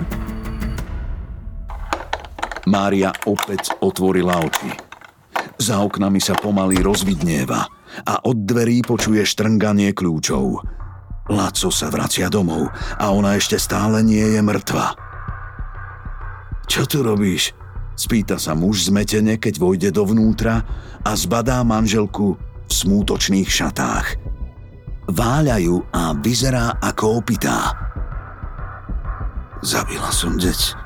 Mária 2.69 3.09
opäť 3.25 3.73
otvorila 3.81 4.45
oči. 4.45 4.77
Za 5.57 5.81
oknami 5.81 6.21
sa 6.21 6.37
pomaly 6.37 6.85
rozvidnieva 6.85 7.78
a 8.05 8.23
od 8.25 8.45
dverí 8.45 8.85
počuje 8.85 9.25
štrnganie 9.25 9.93
kľúčov. 9.93 10.61
Laco 11.29 11.69
sa 11.69 11.87
vracia 11.93 12.25
domov 12.25 12.73
a 12.97 13.05
ona 13.13 13.37
ešte 13.37 13.61
stále 13.61 14.01
nie 14.01 14.23
je 14.33 14.41
mŕtva. 14.41 14.97
Čo 16.65 16.85
tu 16.89 17.01
robíš? 17.05 17.53
Spýta 17.99 18.39
sa 18.39 18.55
muž 18.55 18.87
zmetene, 18.87 19.35
keď 19.35 19.53
vojde 19.59 19.89
dovnútra 19.91 20.63
a 21.03 21.11
zbadá 21.17 21.61
manželku 21.67 22.37
v 22.39 22.71
smútočných 22.71 23.49
šatách. 23.49 24.07
Váľajú 25.09 25.89
a 25.89 26.13
vyzerá 26.15 26.77
ako 26.79 27.19
opitá. 27.19 27.73
Zabila 29.59 30.13
som 30.13 30.37
deť. 30.39 30.77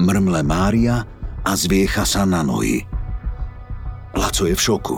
Mrmle 0.00 0.40
Mária 0.46 1.04
a 1.44 1.52
zviecha 1.58 2.06
sa 2.08 2.24
na 2.24 2.40
nohy. 2.40 2.93
Laco 4.14 4.46
je 4.46 4.54
v 4.54 4.64
šoku. 4.64 4.96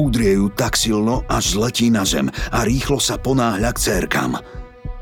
Udrie 0.00 0.34
ju 0.40 0.50
tak 0.50 0.74
silno, 0.74 1.22
až 1.30 1.54
zletí 1.54 1.92
na 1.92 2.02
zem 2.02 2.26
a 2.50 2.66
rýchlo 2.66 2.98
sa 2.98 3.20
ponáhľa 3.20 3.70
k 3.76 3.78
cérkam. 3.78 4.40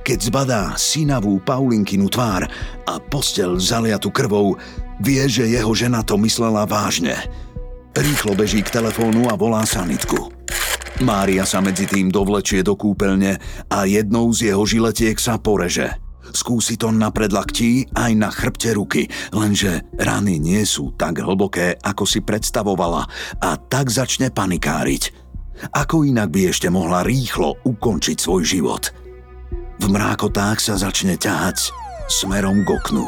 Keď 0.02 0.18
zbadá 0.18 0.62
synavú 0.74 1.38
Paulinkinu 1.38 2.10
tvár 2.10 2.50
a 2.90 2.94
postel 2.98 3.62
zaliatu 3.62 4.10
krvou, 4.10 4.58
vie, 4.98 5.22
že 5.30 5.46
jeho 5.46 5.70
žena 5.78 6.02
to 6.02 6.18
myslela 6.18 6.66
vážne. 6.66 7.14
Rýchlo 7.94 8.34
beží 8.34 8.66
k 8.66 8.82
telefónu 8.82 9.30
a 9.30 9.38
volá 9.38 9.62
sanitku. 9.62 10.34
Mária 11.00 11.46
sa 11.46 11.62
medzi 11.62 11.86
tým 11.86 12.10
dovlečie 12.10 12.66
do 12.66 12.74
kúpeľne 12.74 13.38
a 13.70 13.78
jednou 13.86 14.30
z 14.34 14.52
jeho 14.52 14.66
žiletiek 14.66 15.16
sa 15.16 15.38
poreže. 15.38 15.88
Skúsi 16.32 16.80
to 16.80 16.88
na 16.88 17.12
predlaktí 17.12 17.84
aj 17.92 18.12
na 18.16 18.32
chrbte 18.32 18.72
ruky, 18.72 19.06
lenže 19.36 19.84
rany 20.00 20.40
nie 20.40 20.64
sú 20.64 20.96
tak 20.96 21.20
hlboké, 21.20 21.76
ako 21.84 22.08
si 22.08 22.24
predstavovala 22.24 23.04
a 23.38 23.50
tak 23.60 23.92
začne 23.92 24.32
panikáriť. 24.32 25.12
Ako 25.76 26.08
inak 26.08 26.32
by 26.32 26.50
ešte 26.50 26.72
mohla 26.72 27.04
rýchlo 27.04 27.60
ukončiť 27.62 28.16
svoj 28.16 28.42
život? 28.42 28.90
V 29.78 29.86
mrákotách 29.92 30.58
sa 30.58 30.74
začne 30.80 31.20
ťahať 31.20 31.70
smerom 32.08 32.64
k 32.64 32.68
oknu. 32.80 33.06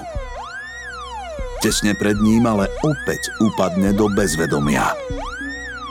Tesne 1.65 1.97
pred 1.97 2.21
ním 2.21 2.45
ale 2.45 2.69
opäť 2.85 3.33
upadne 3.41 3.97
do 3.97 4.13
bezvedomia. 4.13 4.93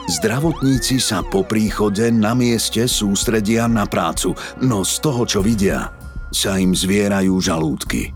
Zdravotníci 0.04 1.00
sa 1.00 1.24
po 1.24 1.42
príchode 1.42 2.12
na 2.12 2.36
mieste 2.36 2.84
sústredia 2.84 3.64
na 3.66 3.88
prácu, 3.88 4.36
no 4.60 4.84
z 4.84 4.94
toho, 5.00 5.24
čo 5.24 5.40
vidia, 5.40 5.90
sa 6.34 6.58
im 6.58 6.74
zvierajú 6.74 7.38
žalúdky. 7.38 8.10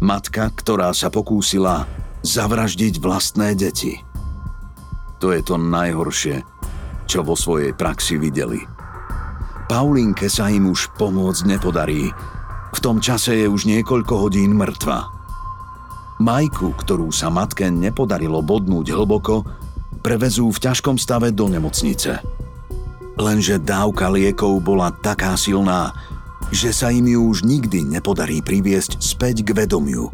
Matka, 0.00 0.48
ktorá 0.48 0.96
sa 0.96 1.12
pokúsila 1.12 1.84
zavraždiť 2.24 2.96
vlastné 2.96 3.52
deti. 3.52 4.00
To 5.20 5.30
je 5.36 5.44
to 5.44 5.60
najhoršie, 5.60 6.40
čo 7.04 7.20
vo 7.20 7.36
svojej 7.36 7.76
praxi 7.76 8.16
videli. 8.16 8.64
Paulínke 9.68 10.32
sa 10.32 10.48
im 10.48 10.72
už 10.72 10.96
pomôcť 10.96 11.44
nepodarí. 11.44 12.08
V 12.72 12.78
tom 12.80 13.04
čase 13.04 13.44
je 13.44 13.46
už 13.50 13.68
niekoľko 13.68 14.14
hodín 14.16 14.56
mŕtva. 14.56 15.12
Majku, 16.18 16.72
ktorú 16.72 17.12
sa 17.12 17.28
matke 17.28 17.68
nepodarilo 17.68 18.40
bodnúť 18.40 18.96
hlboko, 18.96 19.44
prevezú 20.00 20.48
v 20.48 20.62
ťažkom 20.62 20.96
stave 20.96 21.36
do 21.36 21.52
nemocnice. 21.52 22.22
Lenže 23.18 23.58
dávka 23.60 24.08
liekov 24.08 24.62
bola 24.62 24.94
taká 24.94 25.34
silná, 25.34 25.92
že 26.48 26.72
sa 26.72 26.88
im 26.88 27.04
ju 27.04 27.28
už 27.28 27.44
nikdy 27.44 27.84
nepodarí 27.84 28.40
priviesť 28.40 29.00
späť 29.00 29.44
k 29.44 29.52
vedomiu. 29.52 30.08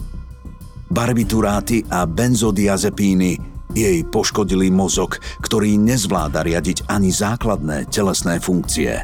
Barbituráty 0.90 1.86
a 1.90 2.06
benzodiazepíny 2.06 3.38
jej 3.74 3.98
poškodili 4.06 4.70
mozog, 4.70 5.18
ktorý 5.42 5.74
nezvláda 5.78 6.46
riadiť 6.46 6.86
ani 6.86 7.10
základné 7.10 7.90
telesné 7.90 8.38
funkcie. 8.38 9.02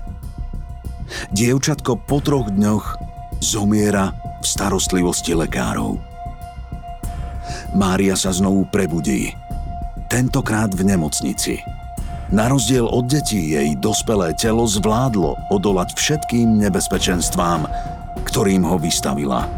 Dievčatko 1.34 2.06
po 2.06 2.22
troch 2.22 2.50
dňoch 2.54 2.86
zomiera 3.42 4.14
v 4.38 4.46
starostlivosti 4.46 5.34
lekárov. 5.34 5.98
Mária 7.74 8.14
sa 8.14 8.30
znovu 8.30 8.66
prebudí, 8.70 9.34
tentokrát 10.06 10.70
v 10.74 10.86
nemocnici– 10.86 11.58
na 12.30 12.46
rozdiel 12.46 12.86
od 12.86 13.10
detí 13.10 13.58
jej 13.58 13.74
dospelé 13.74 14.30
telo 14.38 14.62
zvládlo 14.62 15.50
odolať 15.50 15.98
všetkým 15.98 16.62
nebezpečenstvám, 16.62 17.66
ktorým 18.22 18.62
ho 18.62 18.78
vystavila. 18.78 19.50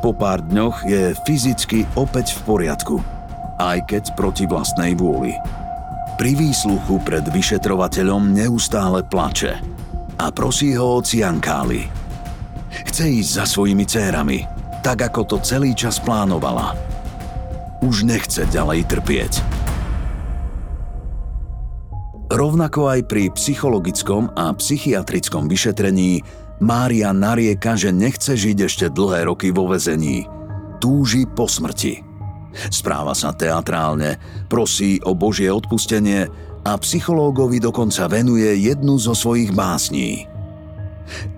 Po 0.00 0.16
pár 0.16 0.40
dňoch 0.44 0.88
je 0.88 1.12
fyzicky 1.28 1.84
opäť 1.96 2.36
v 2.36 2.40
poriadku, 2.48 2.96
aj 3.60 3.88
keď 3.88 4.04
proti 4.16 4.44
vlastnej 4.48 4.96
vôli. 4.96 5.36
Pri 6.16 6.32
výsluchu 6.32 6.96
pred 7.04 7.24
vyšetrovateľom 7.28 8.32
neustále 8.32 9.04
plače 9.04 9.60
a 10.16 10.32
prosí 10.32 10.72
ho 10.72 11.00
o 11.00 11.04
ciankály. 11.04 11.84
Chce 12.88 13.04
ísť 13.20 13.30
za 13.40 13.44
svojimi 13.44 13.84
cérami, 13.84 14.48
tak 14.80 15.04
ako 15.12 15.36
to 15.36 15.36
celý 15.44 15.76
čas 15.76 16.00
plánovala. 16.00 16.72
Už 17.84 18.08
nechce 18.08 18.48
ďalej 18.48 18.88
trpieť. 18.88 19.55
Rovnako 22.36 22.92
aj 22.92 23.00
pri 23.08 23.32
psychologickom 23.32 24.28
a 24.36 24.52
psychiatrickom 24.52 25.48
vyšetrení 25.48 26.20
Mária 26.60 27.08
narieka, 27.08 27.80
že 27.80 27.88
nechce 27.88 28.36
žiť 28.36 28.58
ešte 28.60 28.86
dlhé 28.92 29.24
roky 29.24 29.48
vo 29.48 29.72
vezení. 29.72 30.28
Túži 30.76 31.24
po 31.24 31.48
smrti. 31.48 32.04
Správa 32.68 33.16
sa 33.16 33.32
teatrálne, 33.32 34.20
prosí 34.52 35.00
o 35.08 35.16
Božie 35.16 35.48
odpustenie 35.48 36.28
a 36.60 36.76
psychológovi 36.76 37.56
dokonca 37.56 38.04
venuje 38.04 38.68
jednu 38.68 39.00
zo 39.00 39.16
svojich 39.16 39.56
básní. 39.56 40.28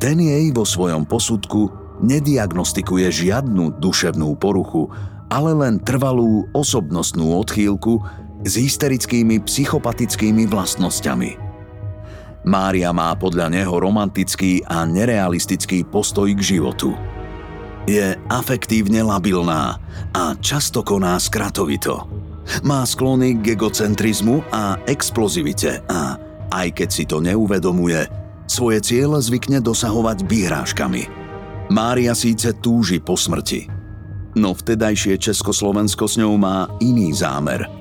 Ten 0.03 0.19
jej 0.19 0.51
vo 0.51 0.67
svojom 0.67 1.07
posudku 1.07 1.71
nediagnostikuje 2.03 3.07
žiadnu 3.07 3.79
duševnú 3.79 4.35
poruchu, 4.35 4.91
ale 5.31 5.55
len 5.55 5.79
trvalú 5.79 6.51
osobnostnú 6.51 7.39
odchýlku, 7.39 8.03
s 8.47 8.53
hysterickými 8.55 9.43
psychopatickými 9.43 10.47
vlastnosťami. 10.47 11.31
Mária 12.47 12.95
má 12.95 13.13
podľa 13.19 13.51
neho 13.51 13.75
romantický 13.77 14.63
a 14.65 14.87
nerealistický 14.87 15.83
postoj 15.83 16.31
k 16.39 16.41
životu. 16.41 16.95
Je 17.89 18.15
afektívne 18.31 19.03
labilná 19.03 19.81
a 20.15 20.25
často 20.39 20.85
koná 20.87 21.19
skratovito. 21.19 22.07
Má 22.65 22.85
sklony 22.87 23.37
k 23.43 23.59
egocentrizmu 23.59 24.41
a 24.49 24.81
explozivite 24.89 25.85
a, 25.89 26.17
aj 26.49 26.69
keď 26.73 26.89
si 26.89 27.05
to 27.05 27.21
neuvedomuje, 27.21 28.09
svoje 28.49 28.81
ciele 28.81 29.21
zvykne 29.21 29.61
dosahovať 29.61 30.25
výhrážkami. 30.25 31.03
Mária 31.69 32.17
síce 32.17 32.57
túži 32.57 32.97
po 32.97 33.13
smrti, 33.13 33.69
no 34.41 34.57
vtedajšie 34.57 35.21
Československo 35.21 36.09
s 36.09 36.17
ňou 36.17 36.41
má 36.41 36.65
iný 36.81 37.13
zámer– 37.13 37.69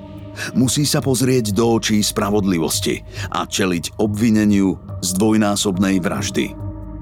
Musí 0.54 0.88
sa 0.88 1.02
pozrieť 1.02 1.52
do 1.52 1.78
očí 1.78 2.02
spravodlivosti 2.02 3.02
a 3.32 3.44
čeliť 3.44 3.98
obvineniu 3.98 4.76
z 5.02 5.08
dvojnásobnej 5.14 5.98
vraždy. 6.02 6.46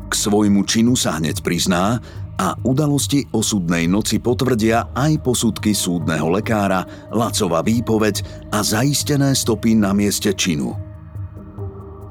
K 0.06 0.12
svojmu 0.14 0.62
činu 0.62 0.94
sa 0.94 1.18
hneď 1.18 1.42
prizná 1.42 1.98
A 2.36 2.52
udalosti 2.68 3.24
osudnej 3.32 3.88
noci 3.88 4.20
potvrdia 4.20 4.92
aj 4.92 5.24
posudky 5.24 5.72
súdneho 5.72 6.28
lekára, 6.28 6.84
Lacova 7.08 7.64
výpoveď 7.64 8.20
a 8.52 8.60
zaistené 8.60 9.32
stopy 9.32 9.72
na 9.72 9.96
mieste 9.96 10.36
činu. 10.36 10.76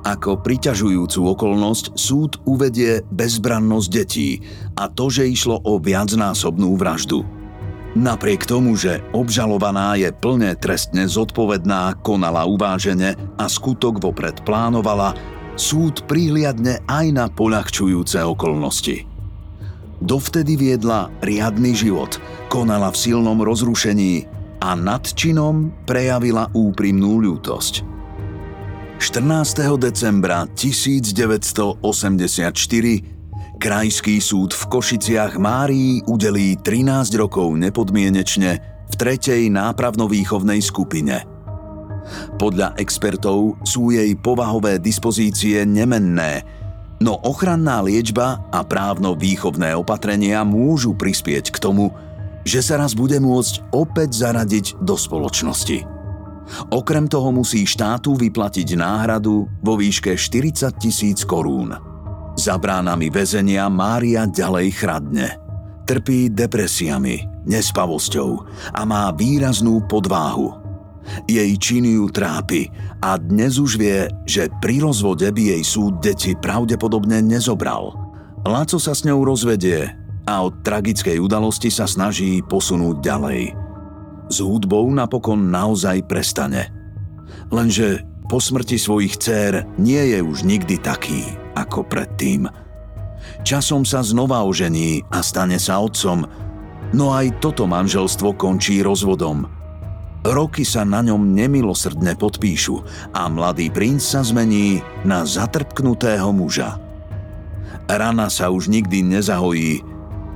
Ako 0.06 0.42
priťažujúcu 0.42 1.20
okolnosť 1.34 1.98
súd 1.98 2.42
uvedie 2.46 3.06
bezbrannosť 3.10 3.88
detí 3.90 4.42
a 4.78 4.86
to, 4.86 5.14
že 5.14 5.30
išlo 5.30 5.62
o 5.62 5.82
viacnásobnú 5.82 6.74
vraždu. 6.78 7.26
Napriek 7.96 8.44
tomu, 8.44 8.76
že 8.76 9.00
obžalovaná 9.16 9.96
je 9.96 10.12
plne 10.12 10.52
trestne 10.60 11.08
zodpovedná, 11.08 11.96
konala 12.04 12.44
uvážene 12.44 13.16
a 13.40 13.48
skutok 13.48 14.04
vopred 14.04 14.44
plánovala, 14.44 15.16
súd 15.56 16.04
prihliadne 16.04 16.84
aj 16.92 17.06
na 17.16 17.32
poľahčujúce 17.32 18.20
okolnosti. 18.20 19.08
Dovtedy 20.04 20.60
viedla 20.60 21.08
riadny 21.24 21.72
život, 21.72 22.20
konala 22.52 22.92
v 22.92 23.00
silnom 23.00 23.40
rozrušení 23.40 24.28
a 24.60 24.76
nad 24.76 25.08
činom 25.08 25.72
prejavila 25.88 26.52
úprimnú 26.52 27.24
ľútosť. 27.24 27.96
14. 29.00 29.72
decembra 29.80 30.52
1984 30.52 31.80
Krajský 33.56 34.22
súd 34.22 34.54
v 34.54 34.64
Košiciach 34.70 35.40
Márii 35.42 36.06
udelí 36.06 36.60
13 36.60 37.16
rokov 37.18 37.56
nepodmienečne 37.58 38.52
v 38.86 38.94
tretej 38.94 39.50
nápravno-výchovnej 39.50 40.62
skupine– 40.62 41.22
podľa 42.38 42.78
expertov 42.78 43.58
sú 43.66 43.90
jej 43.90 44.14
povahové 44.14 44.78
dispozície 44.78 45.66
nemenné, 45.66 46.46
no 47.02 47.18
ochranná 47.26 47.82
liečba 47.82 48.46
a 48.54 48.62
právno-výchovné 48.62 49.74
opatrenia 49.74 50.46
môžu 50.46 50.94
prispieť 50.94 51.50
k 51.50 51.58
tomu, 51.58 51.92
že 52.46 52.62
sa 52.62 52.78
raz 52.78 52.94
bude 52.94 53.18
môcť 53.18 53.74
opäť 53.74 54.22
zaradiť 54.22 54.78
do 54.86 54.94
spoločnosti. 54.94 55.82
Okrem 56.70 57.10
toho 57.10 57.34
musí 57.34 57.66
štátu 57.66 58.14
vyplatiť 58.14 58.78
náhradu 58.78 59.50
vo 59.66 59.74
výške 59.74 60.14
40 60.14 60.78
tisíc 60.78 61.26
korún. 61.26 61.95
Za 62.36 62.60
bránami 62.60 63.08
väzenia 63.08 63.72
Mária 63.72 64.28
ďalej 64.28 64.68
chradne. 64.76 65.28
Trpí 65.88 66.34
depresiami, 66.34 67.48
nespavosťou 67.48 68.30
a 68.76 68.82
má 68.84 69.10
výraznú 69.16 69.86
podváhu– 69.88 70.52
jej 71.30 71.52
činy 71.58 72.02
ju 72.02 72.10
trápi 72.10 72.70
a 73.02 73.18
dnes 73.22 73.62
už 73.62 73.78
vie, 73.78 74.10
že 74.26 74.50
pri 74.62 74.82
rozvode 74.82 75.30
by 75.30 75.44
jej 75.58 75.64
súd 75.64 76.02
deti 76.02 76.34
pravdepodobne 76.34 77.22
nezobral. 77.22 77.94
Laco 78.46 78.78
sa 78.78 78.94
s 78.94 79.06
ňou 79.06 79.26
rozvedie 79.26 79.90
a 80.26 80.34
od 80.42 80.66
tragickej 80.66 81.22
udalosti 81.22 81.70
sa 81.70 81.86
snaží 81.86 82.42
posunúť 82.46 82.98
ďalej. 83.02 83.42
S 84.34 84.42
hudbou 84.42 84.90
napokon 84.90 85.54
naozaj 85.54 86.10
prestane. 86.10 86.74
Lenže 87.54 88.02
po 88.26 88.42
smrti 88.42 88.82
svojich 88.82 89.22
dcér 89.22 89.78
nie 89.78 90.02
je 90.18 90.20
už 90.26 90.42
nikdy 90.42 90.82
taký 90.82 91.45
ako 91.58 91.88
predtým. 91.88 92.46
Časom 93.42 93.88
sa 93.88 94.06
znova 94.06 94.46
ožení 94.46 95.02
a 95.10 95.24
stane 95.26 95.58
sa 95.58 95.82
otcom, 95.82 96.28
no 96.94 97.16
aj 97.16 97.42
toto 97.42 97.66
manželstvo 97.66 98.38
končí 98.38 98.84
rozvodom– 98.86 99.48
Roky 100.26 100.66
sa 100.66 100.82
na 100.82 101.06
ňom 101.06 101.38
nemilosrdne 101.38 102.18
podpíšu 102.18 102.82
a 103.14 103.30
mladý 103.30 103.70
princ 103.70 104.02
sa 104.02 104.26
zmení 104.26 104.82
na 105.06 105.22
zatrpknutého 105.22 106.34
muža. 106.34 106.82
Rana 107.86 108.34
sa 108.34 108.50
už 108.50 108.66
nikdy 108.74 109.06
nezahojí, 109.06 109.86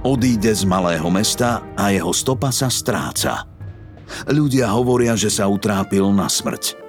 odíde 0.05 0.53
z 0.53 0.61
malého 0.69 1.09
mesta 1.09 1.65
a 1.73 1.89
jeho 1.89 2.13
stopa 2.13 2.53
sa 2.53 2.69
stráca. 2.69 3.49
Ľudia 4.29 4.69
hovoria, 4.69 5.17
že 5.17 5.33
sa 5.33 5.49
utrápil 5.49 6.05
na 6.13 6.29
smrť. 6.29 6.88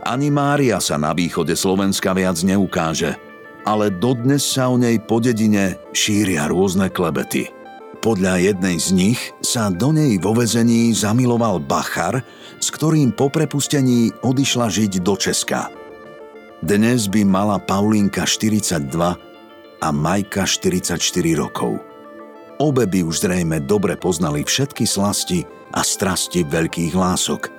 Ani 0.00 0.32
Mária 0.32 0.80
sa 0.80 0.96
na 0.96 1.12
východe 1.12 1.52
Slovenska 1.52 2.16
viac 2.16 2.40
neukáže, 2.40 3.20
ale 3.68 3.92
dodnes 3.92 4.40
sa 4.40 4.72
o 4.72 4.80
nej 4.80 4.96
po 4.96 5.20
dedine 5.20 5.76
šíria 5.92 6.48
rôzne 6.48 6.88
klebety– 6.88 7.48
podľa 8.02 8.50
jednej 8.50 8.82
z 8.82 8.88
nich 8.98 9.20
sa 9.46 9.70
do 9.70 9.94
nej 9.94 10.18
vo 10.18 10.34
vezení 10.34 10.90
zamiloval 10.90 11.62
Bachar, 11.62 12.26
s 12.58 12.66
ktorým 12.74 13.14
po 13.14 13.30
prepustení 13.30 14.10
odišla 14.26 14.66
žiť 14.66 15.06
do 15.06 15.14
Česka. 15.14 15.70
Dnes 16.66 17.06
by 17.06 17.22
mala 17.22 17.62
Paulinka 17.62 18.26
42 18.26 18.90
a 19.78 19.88
Majka 19.94 20.42
44 20.42 20.98
rokov. 21.38 21.78
Obe 22.58 22.90
by 22.90 23.06
už 23.06 23.22
zrejme 23.22 23.62
dobre 23.62 23.94
poznali 23.94 24.42
všetky 24.42 24.82
slasti 24.82 25.46
a 25.70 25.86
strasti 25.86 26.42
veľkých 26.42 26.98
lások. 26.98 27.54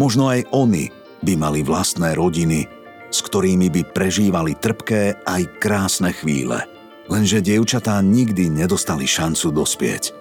Možno 0.00 0.32
aj 0.32 0.48
oni 0.48 0.88
by 1.22 1.34
mali 1.34 1.60
vlastné 1.66 2.14
rodiny, 2.14 2.66
s 3.08 3.18
ktorými 3.24 3.72
by 3.72 3.82
prežívali 3.96 4.54
trpké 4.58 5.24
aj 5.26 5.42
krásne 5.58 6.12
chvíle– 6.14 6.62
Lenže 7.08 7.40
dievčatá 7.40 8.04
nikdy 8.04 8.52
nedostali 8.52 9.08
šancu 9.08 9.48
dospieť. 9.48 10.12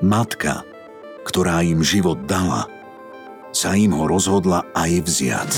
Matka, 0.00 0.64
ktorá 1.28 1.60
im 1.60 1.84
život 1.84 2.24
dala, 2.24 2.64
sa 3.52 3.76
im 3.76 3.92
ho 3.92 4.08
rozhodla 4.08 4.64
aj 4.72 4.90
vziať. 5.04 5.50